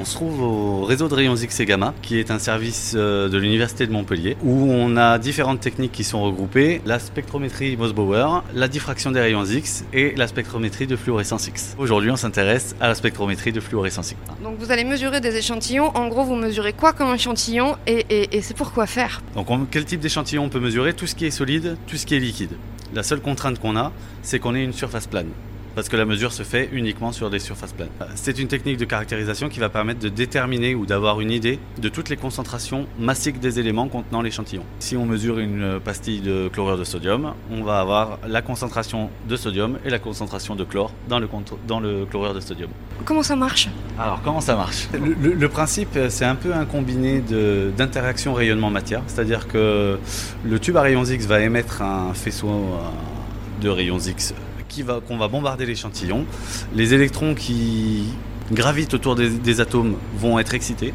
se 0.07 0.15
trouve 0.15 0.41
au 0.41 0.83
réseau 0.85 1.07
de 1.09 1.13
rayons 1.13 1.35
X 1.35 1.59
et 1.59 1.65
gamma, 1.65 1.93
qui 2.01 2.17
est 2.17 2.31
un 2.31 2.39
service 2.39 2.93
euh, 2.95 3.27
de 3.29 3.37
l'Université 3.37 3.85
de 3.85 3.91
Montpellier, 3.91 4.37
où 4.43 4.71
on 4.71 4.95
a 4.97 5.17
différentes 5.19 5.59
techniques 5.59 5.91
qui 5.91 6.03
sont 6.03 6.21
regroupées, 6.23 6.81
la 6.85 6.97
spectrométrie 6.99 7.75
Mossbauer, 7.77 8.43
la 8.55 8.67
diffraction 8.67 9.11
des 9.11 9.19
rayons 9.19 9.43
X 9.45 9.83
et 9.93 10.13
la 10.15 10.27
spectrométrie 10.27 10.87
de 10.87 10.95
fluorescence 10.95 11.47
X. 11.47 11.75
Aujourd'hui, 11.77 12.09
on 12.09 12.15
s'intéresse 12.15 12.75
à 12.79 12.87
la 12.87 12.95
spectrométrie 12.95 13.51
de 13.51 13.59
fluorescence 13.59 14.11
X. 14.11 14.19
Donc 14.43 14.55
vous 14.59 14.71
allez 14.71 14.85
mesurer 14.85 15.19
des 15.21 15.35
échantillons. 15.35 15.91
En 15.95 16.07
gros, 16.07 16.23
vous 16.23 16.35
mesurez 16.35 16.73
quoi 16.73 16.93
comme 16.93 17.13
échantillon 17.13 17.75
et, 17.85 18.05
et- 18.09 18.37
et 18.37 18.41
c'est 18.41 18.55
pour 18.55 18.71
quoi 18.71 18.87
faire? 18.87 19.21
Donc 19.35 19.49
on- 19.51 19.65
quel 19.69 19.83
type 19.85 19.99
d'échantillon 19.99 20.43
on 20.45 20.49
peut 20.49 20.59
mesurer? 20.61 20.93
Tout 20.93 21.07
ce 21.07 21.15
qui 21.15 21.25
est 21.25 21.31
solide, 21.31 21.77
tout 21.85 21.97
ce 21.97 22.05
qui 22.05 22.15
est 22.15 22.19
liquide. 22.19 22.51
La 22.93 23.03
seule 23.03 23.19
contrainte 23.19 23.59
qu'on 23.59 23.75
a, 23.75 23.91
c'est 24.21 24.39
qu'on 24.39 24.55
ait 24.55 24.63
une 24.63 24.71
surface 24.73 25.07
plane. 25.07 25.27
Parce 25.77 25.89
que 25.89 25.95
la 25.95 26.05
mesure 26.05 26.33
se 26.33 26.41
fait 26.41 26.69
uniquement 26.71 27.11
sur 27.11 27.29
des 27.29 27.37
surfaces 27.37 27.71
planes. 27.71 27.89
C'est 28.15 28.39
une 28.39 28.47
technique 28.47 28.77
de 28.77 28.85
caractérisation 28.85 29.47
qui 29.47 29.59
va 29.59 29.69
permettre 29.69 29.99
de 29.99 30.09
déterminer 30.09 30.73
ou 30.73 30.87
d'avoir 30.87 31.21
une 31.21 31.29
idée 31.29 31.59
de 31.79 31.87
toutes 31.87 32.09
les 32.09 32.17
concentrations 32.17 32.87
massiques 32.97 33.39
des 33.39 33.59
éléments 33.59 33.87
contenant 33.87 34.23
l'échantillon. 34.23 34.63
Si 34.79 34.97
on 34.97 35.05
mesure 35.05 35.37
une 35.37 35.79
pastille 35.79 36.21
de 36.21 36.49
chlorure 36.51 36.79
de 36.79 36.83
sodium, 36.83 37.35
on 37.51 37.61
va 37.61 37.79
avoir 37.79 38.17
la 38.27 38.41
concentration 38.41 39.11
de 39.29 39.35
sodium 39.35 39.77
et 39.85 39.91
la 39.91 39.99
concentration 39.99 40.55
de 40.55 40.63
chlore 40.63 40.91
dans 41.09 41.19
le, 41.19 41.29
dans 41.67 41.79
le 41.79 42.07
chlorure 42.07 42.33
de 42.33 42.39
sodium. 42.39 42.71
Comment 43.05 43.21
ça 43.21 43.35
marche? 43.35 43.69
Alors 43.99 44.19
comment 44.23 44.41
ça 44.41 44.55
marche? 44.55 44.87
Le, 44.93 45.13
le- 45.13 45.35
le 45.35 45.49
principe, 45.49 45.95
euh, 45.95 46.09
c'est 46.09 46.25
un 46.25 46.33
peu 46.33 46.55
un 46.55 46.65
combiné 46.65 47.21
d'interaction 47.77 48.33
rayonnement-matière, 48.33 49.03
c'est-à-dire 49.05 49.47
que 49.47 49.99
le 50.43 50.59
tube 50.59 50.75
à 50.75 50.81
rayons 50.81 51.05
X 51.05 51.27
va 51.27 51.39
émettre 51.41 51.83
un 51.83 52.15
faisceau 52.15 52.49
euh, 52.49 53.61
de 53.61 53.69
rayons 53.69 53.99
X 53.99 54.33
qui 54.77 54.83
va- 54.83 54.99
qu'on 55.05 55.17
va 55.17 55.27
bombarder 55.27 55.65
l'échantillon. 55.65 56.25
Les 56.75 56.93
électrons 56.93 57.33
qui 57.33 58.03
gravitent 58.51 58.93
autour 58.93 59.15
des, 59.15 59.29
des 59.29 59.59
atomes 59.59 59.95
vont 60.15 60.37
être 60.37 60.53
excités. 60.53 60.93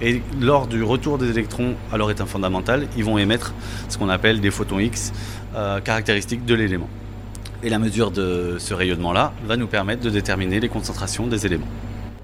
Et 0.00 0.20
lors 0.40 0.66
du 0.66 0.82
retour 0.82 1.18
des 1.18 1.30
électrons 1.30 1.74
à 1.92 1.96
leur 1.96 2.10
état 2.10 2.26
fondamental, 2.26 2.88
ils 2.96 3.04
vont 3.04 3.18
émettre 3.18 3.54
ce 3.88 3.96
qu'on 3.96 4.08
appelle 4.08 4.40
des 4.40 4.50
photons 4.50 4.80
X 4.80 5.12
euh, 5.54 5.80
caractéristiques 5.80 6.44
de 6.44 6.54
l'élément. 6.54 6.88
Et 7.62 7.70
la 7.70 7.78
mesure 7.78 8.10
de 8.10 8.56
ce 8.58 8.74
rayonnement-là 8.74 9.32
va 9.46 9.56
nous 9.56 9.68
permettre 9.68 10.02
de 10.02 10.10
déterminer 10.10 10.58
les 10.58 10.68
concentrations 10.68 11.28
des 11.28 11.46
éléments. 11.46 11.68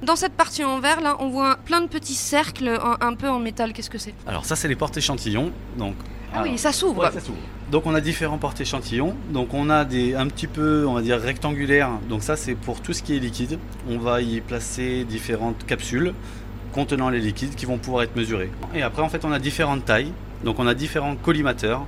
Dans 0.03 0.17
cette 0.17 0.33
partie 0.33 0.65
en 0.65 0.81
vert, 0.81 1.01
là, 1.01 1.17
on 1.21 1.29
voit 1.29 1.59
plein 1.65 1.81
de 1.81 1.87
petits 1.87 2.15
cercles 2.15 2.69
un, 2.83 2.97
un 3.07 3.15
peu 3.15 3.29
en 3.29 3.39
métal. 3.39 3.73
Qu'est-ce 3.73 3.91
que 3.91 3.99
c'est? 3.99 4.15
Alors 4.27 4.45
ça, 4.45 4.57
c'est 4.57 4.67
les 4.67 4.75
Ah 4.75 4.79
portes-échantillons. 4.79 5.53
Donc, 5.79 5.95
oui, 7.01 7.07
alors- 7.07 7.13
ça 7.15 7.21
s'ouvre. 7.21 7.39
Donc 7.71 7.87
on 7.87 7.95
a 7.95 8.01
différents 8.01 8.39
portes-échantillons. 8.39 9.15
Donc 9.31 9.53
on 9.55 9.69
a 9.71 9.85
des 9.85 10.15
un 10.15 10.27
petit 10.27 10.47
peu, 10.47 10.87
on 10.87 10.95
va 10.95 11.03
dire 11.03 11.21
rectangulaires. 11.21 11.91
Donc 12.09 12.23
ça, 12.23 12.37
c'est 12.37 12.55
pour 12.55 12.81
tout 12.81 12.93
ce 12.93 13.03
qui 13.03 13.15
est 13.17 13.19
liquide. 13.19 13.59
On 13.89 13.99
va 13.99 14.23
y 14.23 14.41
placer 14.41 15.05
différentes 15.05 15.65
capsules 15.67 16.15
contenant 16.73 17.09
les 17.11 17.21
liquides 17.21 17.55
qui 17.55 17.67
vont 17.67 17.79
pouvoir 17.79 18.05
être 18.05 18.17
mesurés. 18.17 18.51
Et 18.75 18.83
après, 18.83 19.03
en 19.03 19.09
fait, 19.09 19.25
on 19.25 19.33
a 19.33 19.39
différentes 19.39 19.85
tailles. 19.85 20.13
Donc 20.45 20.59
on 20.61 20.67
a 20.67 20.75
différents 20.75 21.17
collimateurs 21.17 21.85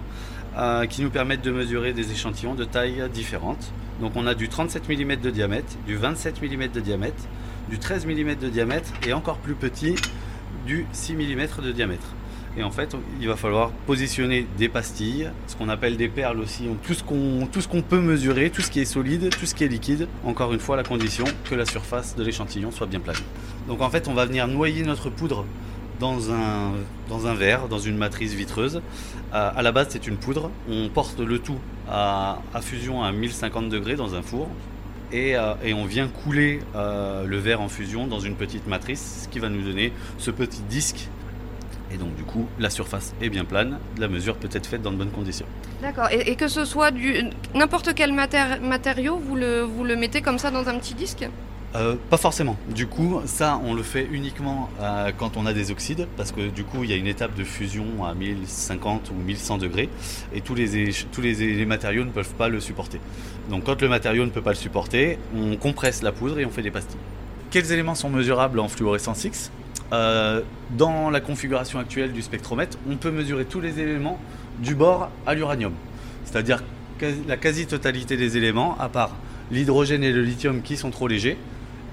euh, 0.59 0.87
qui 0.87 1.03
nous 1.03 1.11
permettent 1.11 1.43
de 1.43 1.51
mesurer 1.53 1.93
des 1.93 2.11
échantillons 2.13 2.55
de 2.55 2.65
tailles 2.65 3.05
différentes. 3.13 3.73
Donc 4.01 4.13
on 4.17 4.27
a 4.27 4.35
du 4.35 4.49
37 4.49 4.89
mm 4.89 5.17
de 5.17 5.31
diamètre, 5.31 5.77
du 5.87 5.97
27 5.97 6.43
mm 6.43 6.69
de 6.69 6.81
diamètre, 6.81 7.23
du 7.69 7.79
13 7.79 8.07
mm 8.07 8.35
de 8.35 8.49
diamètre 8.49 8.91
et 9.07 9.13
encore 9.13 9.37
plus 9.37 9.55
petit, 9.55 9.95
du 10.67 10.87
6 10.93 11.15
mm 11.15 11.63
de 11.63 11.73
diamètre. 11.73 12.09
Et 12.57 12.63
en 12.65 12.71
fait, 12.71 12.97
il 13.21 13.29
va 13.29 13.37
falloir 13.37 13.71
positionner 13.87 14.47
des 14.59 14.69
pastilles, 14.69 15.31
ce 15.47 15.55
qu'on 15.55 15.69
appelle 15.69 15.97
des 15.97 16.09
perles 16.09 16.41
aussi, 16.41 16.65
tout 16.83 16.95
ce 16.95 17.69
qu'on 17.69 17.83
peut 17.83 18.01
mesurer, 18.01 18.51
tout 18.51 18.61
ce 18.61 18.71
qui 18.71 18.81
est 18.81 18.85
solide, 18.85 19.31
tout 19.31 19.47
ce 19.47 19.55
qui 19.55 19.65
est 19.65 19.69
liquide. 19.69 20.09
Encore 20.25 20.53
une 20.53 20.59
fois, 20.59 20.77
la 20.77 20.83
condition 20.83 21.25
que 21.49 21.55
la 21.55 21.65
surface 21.65 22.17
de 22.17 22.25
l'échantillon 22.25 22.73
soit 22.73 22.87
bien 22.87 23.01
plane. 23.01 23.17
Donc 23.69 23.83
en 23.83 23.91
fait, 23.91 24.09
on 24.09 24.15
va 24.15 24.27
venir 24.27 24.49
noyer 24.49 24.83
notre 24.83 25.11
poudre 25.11 25.45
dans 26.01 26.33
un, 26.33 27.35
verre, 27.35 27.69
dans 27.69 27.79
une 27.79 27.97
matrice 27.97 28.33
vitreuse. 28.33 28.81
À, 29.33 29.49
à 29.49 29.63
la 29.63 29.71
base, 29.71 29.89
c'est 29.91 30.07
une 30.07 30.17
poudre. 30.17 30.51
On 30.69 30.89
porte 30.89 31.21
le 31.21 31.39
tout 31.39 31.59
à, 31.89 32.41
à 32.55 32.61
fusion 32.63 33.03
à 33.03 33.13
1050 33.13 33.69
degrés 33.69 33.97
dans 33.97 34.15
un 34.15 34.23
four. 34.23 34.49
Et, 35.13 35.37
euh, 35.37 35.55
on 35.75 35.85
vient 35.85 36.09
couler 36.09 36.61
euh, 36.77 37.25
le 37.25 37.37
verre 37.39 37.61
en 37.61 37.69
fusion 37.69 38.07
dans 38.07 38.21
une 38.21 38.35
petite 38.35 38.67
matrice, 38.67 39.23
ce 39.25 39.29
qui 39.29 39.39
va 39.39 39.49
nous 39.49 39.63
donner 39.63 39.93
ce 40.19 40.31
petit 40.31 40.63
disque. 40.63 41.09
Et 41.93 41.97
donc 41.97 42.15
du 42.15 42.23
coup, 42.23 42.47
la 42.59 42.71
surface 42.71 43.15
est 43.21 43.29
bien 43.29 43.45
plane, 43.45 43.79
la 43.99 44.09
mesure 44.09 44.37
peut 44.37 44.49
être 44.53 44.67
faite 44.67 44.83
dans 44.83 44.93
de 44.93 44.97
bonnes 44.97 45.11
conditions. 45.11 45.47
D'accord. 45.83 46.09
Et, 46.13 46.31
et 46.31 46.37
que 46.37 46.47
ce 46.49 46.65
soit 46.65 46.91
du 46.91 47.25
n'importe 47.55 47.95
quel 47.95 48.13
matér- 48.13 48.61
matériau, 48.61 49.17
vous 49.19 49.35
le, 49.37 49.63
vous 49.63 49.83
le 49.85 49.97
mettez 49.97 50.23
comme 50.23 50.39
ça 50.39 50.51
dans 50.51 50.69
un 50.69 50.79
petit 50.79 50.95
disque? 50.95 51.29
Euh, 51.77 51.95
pas 52.11 52.17
forcément. 52.17 52.57
Du 52.75 52.89
coup, 52.89 53.21
ça, 53.27 53.61
on 53.65 53.75
le 53.75 53.85
fait 53.85 54.09
uniquement 54.11 54.69
euh, 54.81 55.13
quand 55.17 55.37
on 55.37 55.47
a 55.47 55.53
des 55.53 55.71
oxydes, 55.71 56.09
parce 56.17 56.33
que 56.33 56.49
du 56.49 56.65
coup, 56.65 56.83
il 56.83 56.91
y 56.91 56.93
a 56.93 56.97
une 56.97 57.07
étape 57.07 57.37
de 57.37 57.45
fusion 57.45 58.05
à 58.05 58.13
1050 58.13 59.11
ou 59.11 59.15
1100 59.25 59.59
degrés, 59.59 59.89
et 60.35 60.41
tous 60.41 60.57
les, 60.57 60.77
éch- 60.91 61.07
tous 61.13 61.21
les, 61.21 61.33
les 61.35 61.67
matériaux 61.67 62.05
ne 62.05 62.11
peuvent 62.11 62.35
pas 62.35 62.49
le 62.49 62.59
supporter. 62.59 62.99
Donc, 63.51 63.65
quand 63.65 63.81
le 63.83 63.89
matériau 63.89 64.25
ne 64.25 64.31
peut 64.31 64.43
pas 64.43 64.51
le 64.51 64.57
supporter, 64.57 65.17
on 65.37 65.55
compresse 65.57 66.03
la 66.03 66.11
poudre 66.11 66.41
et 66.41 66.45
on 66.45 66.51
fait 66.51 66.63
des 66.63 66.73
pastilles. 66.73 66.99
Quels 67.53 67.71
éléments 67.71 67.95
sont 67.95 68.11
mesurables 68.11 68.59
en 68.59 68.67
fluorescence 68.69 69.23
X? 69.25 69.53
Euh, 69.93 70.43
Dans 70.77 71.11
la 71.11 71.21
configuration 71.21 71.79
actuelle 71.79 72.13
du 72.13 72.23
spectromètre, 72.23 72.79
on 72.89 72.97
peut 72.97 73.11
mesurer 73.11 73.45
tous 73.45 73.61
les 73.61 73.81
éléments 73.81 74.19
du 74.61 74.75
bord 74.75 75.11
à 75.27 75.35
l'uranium, 75.35 75.73
c'est-à-dire 76.25 76.63
la 77.27 77.37
quasi-totalité 77.37 78.17
des 78.17 78.37
éléments, 78.37 78.77
à 78.79 78.89
part 78.89 79.17
l'hydrogène 79.51 80.05
et 80.05 80.13
le 80.13 80.23
lithium 80.23 80.63
qui 80.63 80.77
sont 80.77 80.91
trop 80.91 81.09
légers, 81.09 81.37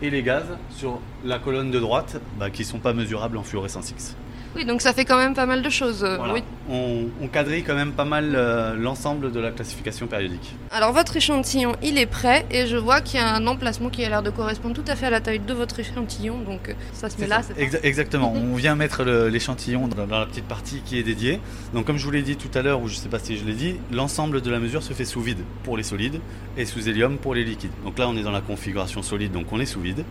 et 0.01 0.09
les 0.09 0.21
gaz 0.21 0.43
sur 0.69 0.99
la 1.25 1.39
colonne 1.39 1.71
de 1.71 1.79
droite 1.79 2.21
bah, 2.37 2.49
qui 2.51 2.61
ne 2.61 2.67
sont 2.67 2.79
pas 2.79 2.93
mesurables 2.93 3.37
en 3.37 3.43
fluorescence 3.43 3.89
X. 3.89 4.15
Oui, 4.55 4.65
donc 4.65 4.81
ça 4.81 4.93
fait 4.93 5.05
quand 5.05 5.17
même 5.17 5.33
pas 5.33 5.45
mal 5.45 5.61
de 5.61 5.69
choses. 5.69 6.03
euh, 6.03 6.17
Voilà. 6.17 6.33
oui. 6.33 6.43
On, 6.69 7.05
on 7.21 7.27
quadrille 7.27 7.63
quand 7.63 7.75
même 7.75 7.93
pas 7.93 8.03
mal 8.05 8.33
euh, 8.35 8.75
l'ensemble 8.75 9.31
de 9.31 9.39
la 9.39 9.51
classification 9.51 10.07
périodique. 10.07 10.53
Alors 10.71 10.91
votre 10.91 11.15
échantillon, 11.15 11.75
il 11.81 11.97
est 11.97 12.05
prêt 12.07 12.45
et 12.51 12.67
je 12.67 12.75
vois 12.75 12.99
qu'il 13.01 13.19
y 13.19 13.23
a 13.23 13.33
un 13.33 13.47
emplacement 13.47 13.89
qui 13.89 14.03
a 14.03 14.09
l'air 14.09 14.21
de 14.23 14.29
correspondre 14.31 14.75
tout 14.75 14.83
à 14.91 14.95
fait 14.95 15.05
à 15.05 15.09
la 15.09 15.21
taille 15.21 15.39
de 15.39 15.53
votre 15.53 15.79
échantillon. 15.79 16.39
Donc 16.41 16.69
euh, 16.69 16.73
ça 16.93 17.09
se 17.09 17.19
met 17.21 17.27
là. 17.27 17.41
ça 17.43 17.53
Exa- 17.53 17.79
exactement, 17.83 18.33
on 18.33 18.55
vient 18.55 18.75
mettre 18.75 19.03
l'échantillon 19.03 19.87
dans, 19.87 20.05
dans 20.07 20.19
la 20.19 20.25
petite 20.25 20.45
partie 20.45 20.81
qui 20.83 20.97
est 20.99 21.03
dédiée. 21.03 21.39
Donc 21.73 21.85
comme 21.85 21.97
je 21.97 22.03
vous 22.05 22.11
l'ai 22.11 22.21
dit 22.21 22.35
tout 22.35 22.49
à 22.57 22.61
l'heure, 22.61 22.81
ou 22.81 22.87
je 22.87 22.95
ne 22.95 22.99
sais 22.99 23.09
pas 23.09 23.19
si 23.19 23.37
je 23.37 23.45
l'ai 23.45 23.53
dit, 23.53 23.75
l'ensemble 23.91 24.41
de 24.41 24.49
la 24.49 24.59
mesure 24.59 24.83
se 24.83 24.93
fait 24.93 25.05
sous 25.05 25.21
vide 25.21 25.39
pour 25.63 25.77
les 25.77 25.83
solides 25.83 26.19
et 26.57 26.65
sous 26.65 26.89
hélium 26.89 27.17
pour 27.17 27.33
les 27.33 27.43
liquides. 27.45 27.71
Donc 27.85 27.97
là 27.97 28.07
on 28.09 28.17
est 28.17 28.23
dans 28.23 28.31
la 28.31 28.41
configuration 28.41 29.01
solide, 29.03 29.31
donc 29.31 29.45
on 29.53 29.59
est 29.59 29.65
sous 29.65 29.79
vide. 29.81 30.03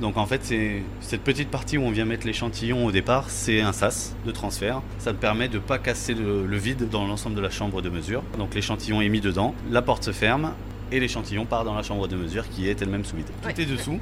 Donc 0.00 0.16
en 0.16 0.26
fait 0.26 0.40
c'est 0.42 0.82
cette 1.00 1.22
petite 1.22 1.48
partie 1.50 1.78
où 1.78 1.82
on 1.82 1.90
vient 1.90 2.04
mettre 2.04 2.26
l'échantillon 2.26 2.84
au 2.84 2.92
départ, 2.92 3.26
c'est 3.28 3.60
un 3.60 3.72
sas 3.82 4.14
de 4.24 4.30
transfert. 4.30 4.80
Ça 4.98 5.12
me 5.12 5.18
permet 5.18 5.48
de 5.48 5.54
ne 5.54 5.58
pas 5.60 5.78
casser 5.78 6.14
le, 6.14 6.46
le 6.46 6.56
vide 6.56 6.88
dans 6.88 7.04
l'ensemble 7.04 7.34
de 7.34 7.40
la 7.40 7.50
chambre 7.50 7.82
de 7.82 7.90
mesure. 7.90 8.22
Donc 8.38 8.54
l'échantillon 8.54 9.00
est 9.00 9.08
mis 9.08 9.20
dedans, 9.20 9.54
la 9.72 9.82
porte 9.82 10.04
se 10.04 10.12
ferme. 10.12 10.52
Et 10.92 11.00
l'échantillon 11.00 11.46
part 11.46 11.64
dans 11.64 11.74
la 11.74 11.82
chambre 11.82 12.06
de 12.06 12.14
mesure 12.16 12.46
qui 12.50 12.68
est 12.68 12.80
elle-même 12.82 13.04
sous 13.04 13.16
vide. 13.16 13.24
Tout 13.40 13.48
Ouais. 13.48 13.54
est 13.58 13.64
dessous. 13.64 13.98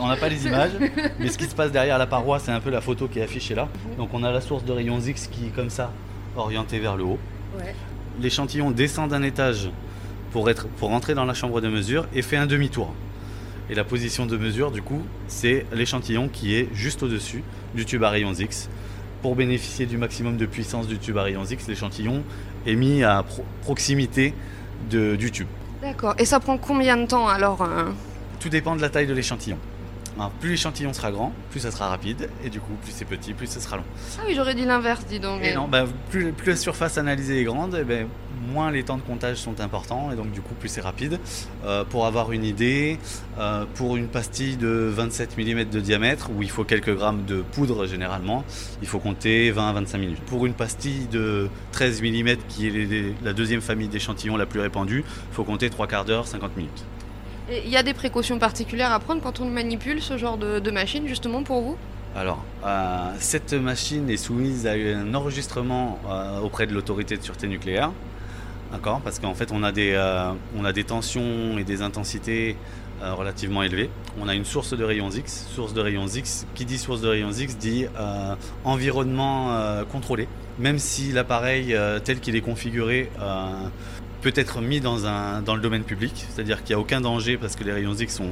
On 0.00 0.08
n'a 0.08 0.16
pas 0.16 0.28
les 0.28 0.46
images, 0.46 0.72
mais 1.20 1.28
ce 1.28 1.38
qui 1.38 1.44
se 1.44 1.54
passe 1.54 1.70
derrière 1.70 1.96
la 1.96 2.06
paroi, 2.08 2.38
c'est 2.40 2.50
un 2.50 2.58
peu 2.60 2.70
la 2.70 2.80
photo 2.80 3.06
qui 3.08 3.20
est 3.20 3.22
affichée 3.22 3.54
là. 3.54 3.68
Donc 3.98 4.10
on 4.12 4.22
a 4.24 4.30
la 4.32 4.40
source 4.40 4.64
de 4.64 4.72
rayons 4.72 4.98
X 5.00 5.28
qui 5.28 5.46
est 5.46 5.54
comme 5.54 5.70
ça, 5.70 5.90
orientée 6.36 6.80
vers 6.80 6.96
le 6.96 7.04
haut. 7.04 7.18
Ouais. 7.56 7.74
L'échantillon 8.20 8.72
descend 8.72 9.08
d'un 9.10 9.22
étage 9.22 9.70
pour, 10.32 10.50
être, 10.50 10.66
pour 10.66 10.90
entrer 10.90 11.14
dans 11.14 11.24
la 11.24 11.34
chambre 11.34 11.60
de 11.60 11.68
mesure 11.68 12.06
et 12.14 12.20
fait 12.22 12.36
un 12.36 12.46
demi-tour. 12.46 12.92
Et 13.70 13.74
la 13.76 13.84
position 13.84 14.26
de 14.26 14.36
mesure, 14.36 14.70
du 14.72 14.82
coup, 14.82 15.00
c'est 15.28 15.64
l'échantillon 15.72 16.28
qui 16.28 16.54
est 16.56 16.68
juste 16.74 17.02
au-dessus 17.04 17.42
du 17.76 17.86
tube 17.86 18.02
à 18.02 18.10
rayons 18.10 18.34
X. 18.34 18.68
Pour 19.24 19.36
bénéficier 19.36 19.86
du 19.86 19.96
maximum 19.96 20.36
de 20.36 20.44
puissance 20.44 20.86
du 20.86 20.98
tube 20.98 21.16
à 21.16 21.22
rayons 21.22 21.46
X, 21.46 21.66
l'échantillon 21.66 22.22
est 22.66 22.74
mis 22.74 23.02
à 23.02 23.22
pro- 23.22 23.42
proximité 23.62 24.34
de- 24.90 25.16
du 25.16 25.30
tube. 25.30 25.46
D'accord. 25.80 26.14
Et 26.18 26.26
ça 26.26 26.40
prend 26.40 26.58
combien 26.58 26.98
de 26.98 27.06
temps 27.06 27.26
alors 27.26 27.62
euh? 27.62 27.84
Tout 28.38 28.50
dépend 28.50 28.76
de 28.76 28.82
la 28.82 28.90
taille 28.90 29.06
de 29.06 29.14
l'échantillon. 29.14 29.56
Plus 30.40 30.50
l'échantillon 30.50 30.92
sera 30.92 31.10
grand, 31.10 31.32
plus 31.50 31.60
ça 31.60 31.70
sera 31.70 31.88
rapide, 31.88 32.28
et 32.44 32.50
du 32.50 32.60
coup, 32.60 32.72
plus 32.82 32.92
c'est 32.92 33.04
petit, 33.04 33.32
plus 33.34 33.46
ce 33.48 33.60
sera 33.60 33.76
long. 33.76 33.84
Ah 34.18 34.22
oui, 34.26 34.34
j'aurais 34.34 34.54
dit 34.54 34.64
l'inverse, 34.64 35.04
dis 35.06 35.18
donc. 35.20 35.40
Et 35.42 35.48
mais- 35.48 35.54
non, 35.54 35.66
bah, 35.68 35.84
plus, 36.10 36.32
plus 36.32 36.50
la 36.50 36.56
surface 36.56 36.98
analysée 36.98 37.40
est 37.40 37.44
grande, 37.44 37.76
eh 37.80 37.84
ben, 37.84 38.06
moins 38.52 38.70
les 38.70 38.82
temps 38.84 38.96
de 38.96 39.02
comptage 39.02 39.36
sont 39.38 39.60
importants, 39.60 40.10
et 40.12 40.16
donc 40.16 40.30
du 40.30 40.40
coup, 40.40 40.54
plus 40.54 40.68
c'est 40.68 40.80
rapide. 40.80 41.18
Euh, 41.64 41.84
pour 41.84 42.06
avoir 42.06 42.30
une 42.32 42.44
idée, 42.44 42.98
euh, 43.38 43.64
pour 43.74 43.96
une 43.96 44.06
pastille 44.08 44.56
de 44.56 44.68
27 44.92 45.36
mm 45.38 45.64
de 45.64 45.80
diamètre, 45.80 46.30
où 46.30 46.42
il 46.42 46.50
faut 46.50 46.64
quelques 46.64 46.94
grammes 46.94 47.24
de 47.24 47.42
poudre 47.42 47.86
généralement, 47.86 48.44
il 48.82 48.88
faut 48.88 48.98
compter 49.00 49.50
20 49.50 49.68
à 49.70 49.72
25 49.72 49.98
minutes. 49.98 50.20
Pour 50.26 50.46
une 50.46 50.54
pastille 50.54 51.06
de 51.10 51.48
13 51.72 52.02
mm, 52.02 52.36
qui 52.48 52.68
est 52.68 52.70
les- 52.70 52.86
les- 52.86 53.14
la 53.24 53.32
deuxième 53.32 53.60
famille 53.62 53.88
d'échantillons 53.88 54.36
la 54.36 54.46
plus 54.46 54.60
répandue, 54.60 55.04
il 55.30 55.34
faut 55.34 55.44
compter 55.44 55.70
3 55.70 55.86
quarts 55.86 56.04
d'heure, 56.04 56.26
50 56.26 56.56
minutes. 56.56 56.84
Il 57.50 57.68
y 57.68 57.76
a 57.76 57.82
des 57.82 57.92
précautions 57.92 58.38
particulières 58.38 58.92
à 58.92 59.00
prendre 59.00 59.20
quand 59.20 59.40
on 59.40 59.44
manipule 59.44 60.00
ce 60.00 60.16
genre 60.16 60.38
de, 60.38 60.70
machine, 60.70 61.06
justement 61.06 61.42
pour 61.42 61.60
vous? 61.60 61.76
Alors, 62.16 62.42
euh, 62.64 63.10
cette 63.18 63.52
machine 63.52 64.08
est 64.08 64.16
soumise 64.16 64.66
à 64.66 64.72
un 64.72 65.12
enregistrement 65.14 65.98
euh, 66.08 66.40
auprès 66.40 66.66
de 66.66 66.72
l'autorité 66.72 67.18
de 67.18 67.22
sûreté 67.22 67.46
nucléaire. 67.46 67.90
D'accord? 68.72 69.00
Parce 69.04 69.18
qu'en 69.18 69.34
fait, 69.34 69.52
on 69.52 69.62
a, 69.62 69.72
des, 69.72 69.92
euh, 69.92 70.32
on 70.56 70.64
a 70.64 70.72
des 70.72 70.84
tensions 70.84 71.58
et 71.58 71.64
des 71.64 71.82
intensités 71.82 72.56
relativement 73.02 73.62
élevées. 73.62 73.90
On 74.18 74.28
a 74.28 74.34
une 74.34 74.46
source 74.46 74.74
de 74.74 74.82
rayons 74.82 75.10
X. 75.10 75.46
Source 75.54 75.74
de 75.74 75.80
rayons 75.82 76.06
X, 76.06 76.46
qui 76.54 76.64
dit 76.64 76.78
source 76.78 77.02
de 77.02 77.08
rayons 77.08 77.32
X 77.32 77.58
dit 77.58 77.86
environnement 78.64 79.84
contrôlé. 79.92 80.26
Même 80.58 80.78
si 80.78 81.12
l'appareil 81.12 81.76
tel 82.04 82.20
qu'il 82.20 82.34
est 82.34 82.40
configuré 82.40 83.10
peut 84.24 84.32
être 84.36 84.62
mis 84.62 84.80
dans, 84.80 85.04
un, 85.04 85.42
dans 85.42 85.54
le 85.54 85.60
domaine 85.60 85.84
public, 85.84 86.24
c'est-à-dire 86.30 86.64
qu'il 86.64 86.74
n'y 86.74 86.80
a 86.80 86.80
aucun 86.80 87.02
danger 87.02 87.36
parce 87.36 87.56
que 87.56 87.62
les 87.62 87.72
rayons 87.72 87.92
X 87.92 88.16
sont 88.16 88.30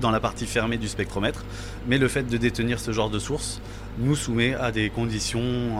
dans 0.00 0.10
la 0.10 0.18
partie 0.18 0.44
fermée 0.44 0.76
du 0.76 0.88
spectromètre, 0.88 1.44
mais 1.86 1.98
le 1.98 2.08
fait 2.08 2.24
de 2.24 2.36
détenir 2.36 2.80
ce 2.80 2.90
genre 2.90 3.10
de 3.10 3.20
source 3.20 3.60
nous 3.98 4.16
soumet 4.16 4.54
à 4.54 4.72
des 4.72 4.90
conditions 4.90 5.78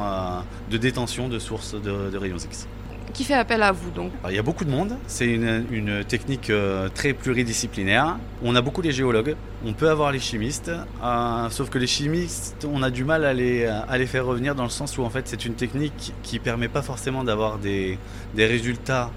de 0.70 0.76
détention 0.76 1.28
de 1.28 1.40
sources 1.40 1.74
de, 1.74 2.10
de 2.10 2.16
rayons 2.16 2.36
X. 2.36 2.68
Qui 3.12 3.24
fait 3.24 3.34
appel 3.34 3.60
à 3.64 3.72
vous 3.72 3.90
donc? 3.90 4.12
Alors, 4.20 4.30
il 4.30 4.36
y 4.36 4.38
a 4.38 4.42
beaucoup 4.42 4.64
de 4.64 4.70
monde, 4.70 4.96
c'est 5.08 5.26
une, 5.26 5.64
une 5.72 6.04
technique 6.04 6.48
euh, 6.48 6.88
très 6.88 7.12
pluridisciplinaire. 7.12 8.18
On 8.44 8.54
a 8.54 8.60
beaucoup 8.62 8.82
les 8.82 8.92
géologues, 8.92 9.34
on 9.66 9.72
peut 9.72 9.90
avoir 9.90 10.12
les 10.12 10.20
chimistes, 10.20 10.70
euh, 11.02 11.50
sauf 11.50 11.70
que 11.70 11.78
les 11.78 11.88
chimistes, 11.88 12.68
on 12.72 12.84
a 12.84 12.90
du 12.90 13.02
mal 13.02 13.24
à 13.24 13.34
les, 13.34 13.66
à 13.66 13.98
les 13.98 14.06
faire 14.06 14.26
revenir 14.26 14.54
dans 14.54 14.62
le 14.62 14.70
sens 14.70 14.96
où 14.96 15.02
en 15.02 15.10
fait 15.10 15.26
c'est 15.26 15.44
une 15.44 15.54
technique 15.54 16.12
qui 16.22 16.38
permet 16.38 16.68
pas 16.68 16.82
forcément 16.82 17.24
d'avoir 17.24 17.58
des, 17.58 17.98
des 18.36 18.46
résultats 18.46 19.10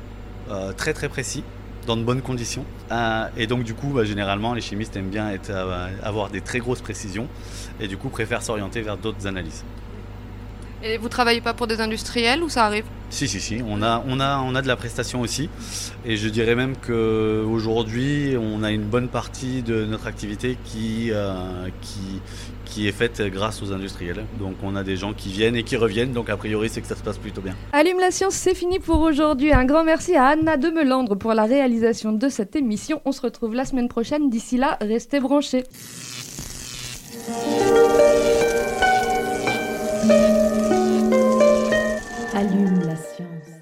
très 0.78 0.94
très 0.94 1.10
précis 1.10 1.44
dans 1.86 1.98
de 1.98 2.04
bonnes 2.04 2.22
conditions. 2.22 2.66
Euh, 2.92 3.28
et 3.38 3.48
donc 3.48 3.64
du 3.64 3.74
coup, 3.74 3.90
bah, 3.90 4.04
généralement, 4.04 4.54
les 4.54 4.62
chimistes 4.62 4.96
aiment 4.96 5.10
bien 5.10 5.36
euh, 5.50 5.88
avoir 6.04 6.30
des 6.30 6.42
très 6.42 6.60
grosses 6.60 6.82
précisions 6.82 7.28
et 7.80 7.88
du 7.88 7.98
coup 7.98 8.10
préfèrent 8.10 8.42
s'orienter 8.42 8.82
vers 8.82 8.98
d'autres 8.98 9.28
analyses. 9.28 9.64
Et 10.86 10.98
vous 10.98 11.08
travaillez 11.08 11.40
pas 11.40 11.54
pour 11.54 11.68
des 11.68 11.80
industriels 11.80 12.44
ou 12.44 12.50
ça 12.50 12.66
arrive 12.66 12.84
Si, 13.10 13.30
si, 13.30 13.40
si, 13.40 13.62
on 13.66 13.82
a, 13.82 14.04
on, 14.06 14.20
a, 14.20 14.40
on 14.40 14.54
a 14.54 14.62
de 14.62 14.68
la 14.68 14.76
prestation 14.76 15.22
aussi. 15.22 15.50
Et 16.06 16.18
je 16.18 16.28
dirais 16.28 16.56
même 16.56 16.76
qu'aujourd'hui, 16.76 18.36
on 18.38 18.64
a 18.64 18.72
une 18.72 18.84
bonne 18.84 19.08
partie 19.08 19.62
de 19.62 19.86
notre 19.86 20.08
activité 20.08 20.58
qui, 20.66 21.10
euh, 21.12 21.34
qui, 21.82 22.22
qui 22.66 22.88
est 22.90 22.92
faite 22.92 23.22
grâce 23.32 23.62
aux 23.64 23.72
industriels. 23.72 24.26
Donc 24.40 24.56
on 24.62 24.76
a 24.76 24.84
des 24.84 24.98
gens 24.98 25.14
qui 25.14 25.30
viennent 25.30 25.56
et 25.56 25.64
qui 25.64 25.78
reviennent, 25.78 26.12
donc 26.12 26.30
a 26.30 26.36
priori 26.36 26.68
c'est 26.68 26.82
que 26.82 26.88
ça 26.88 26.98
se 26.98 27.04
passe 27.04 27.18
plutôt 27.18 27.42
bien. 27.42 27.56
Allume 27.72 28.00
la 28.00 28.12
science, 28.12 28.34
c'est 28.34 28.56
fini 28.56 28.80
pour 28.80 29.00
aujourd'hui. 29.00 29.54
Un 29.54 29.64
grand 29.64 29.86
merci 29.86 30.16
à 30.18 30.26
Anna 30.26 30.58
de 30.58 30.68
Melandre 30.70 31.16
pour 31.16 31.34
la 31.34 31.46
réalisation 31.46 32.12
de 32.12 32.28
cette 32.28 32.58
émission. 32.58 33.02
On 33.06 33.14
se 33.14 33.22
retrouve 33.22 33.54
la 33.54 33.64
semaine 33.64 33.88
prochaine. 33.88 34.30
D'ici 34.30 34.58
là, 34.58 34.78
restez 34.82 35.22
branchés. 35.22 35.64
Allume 42.44 42.84
la 42.86 42.96
science. 42.98 43.53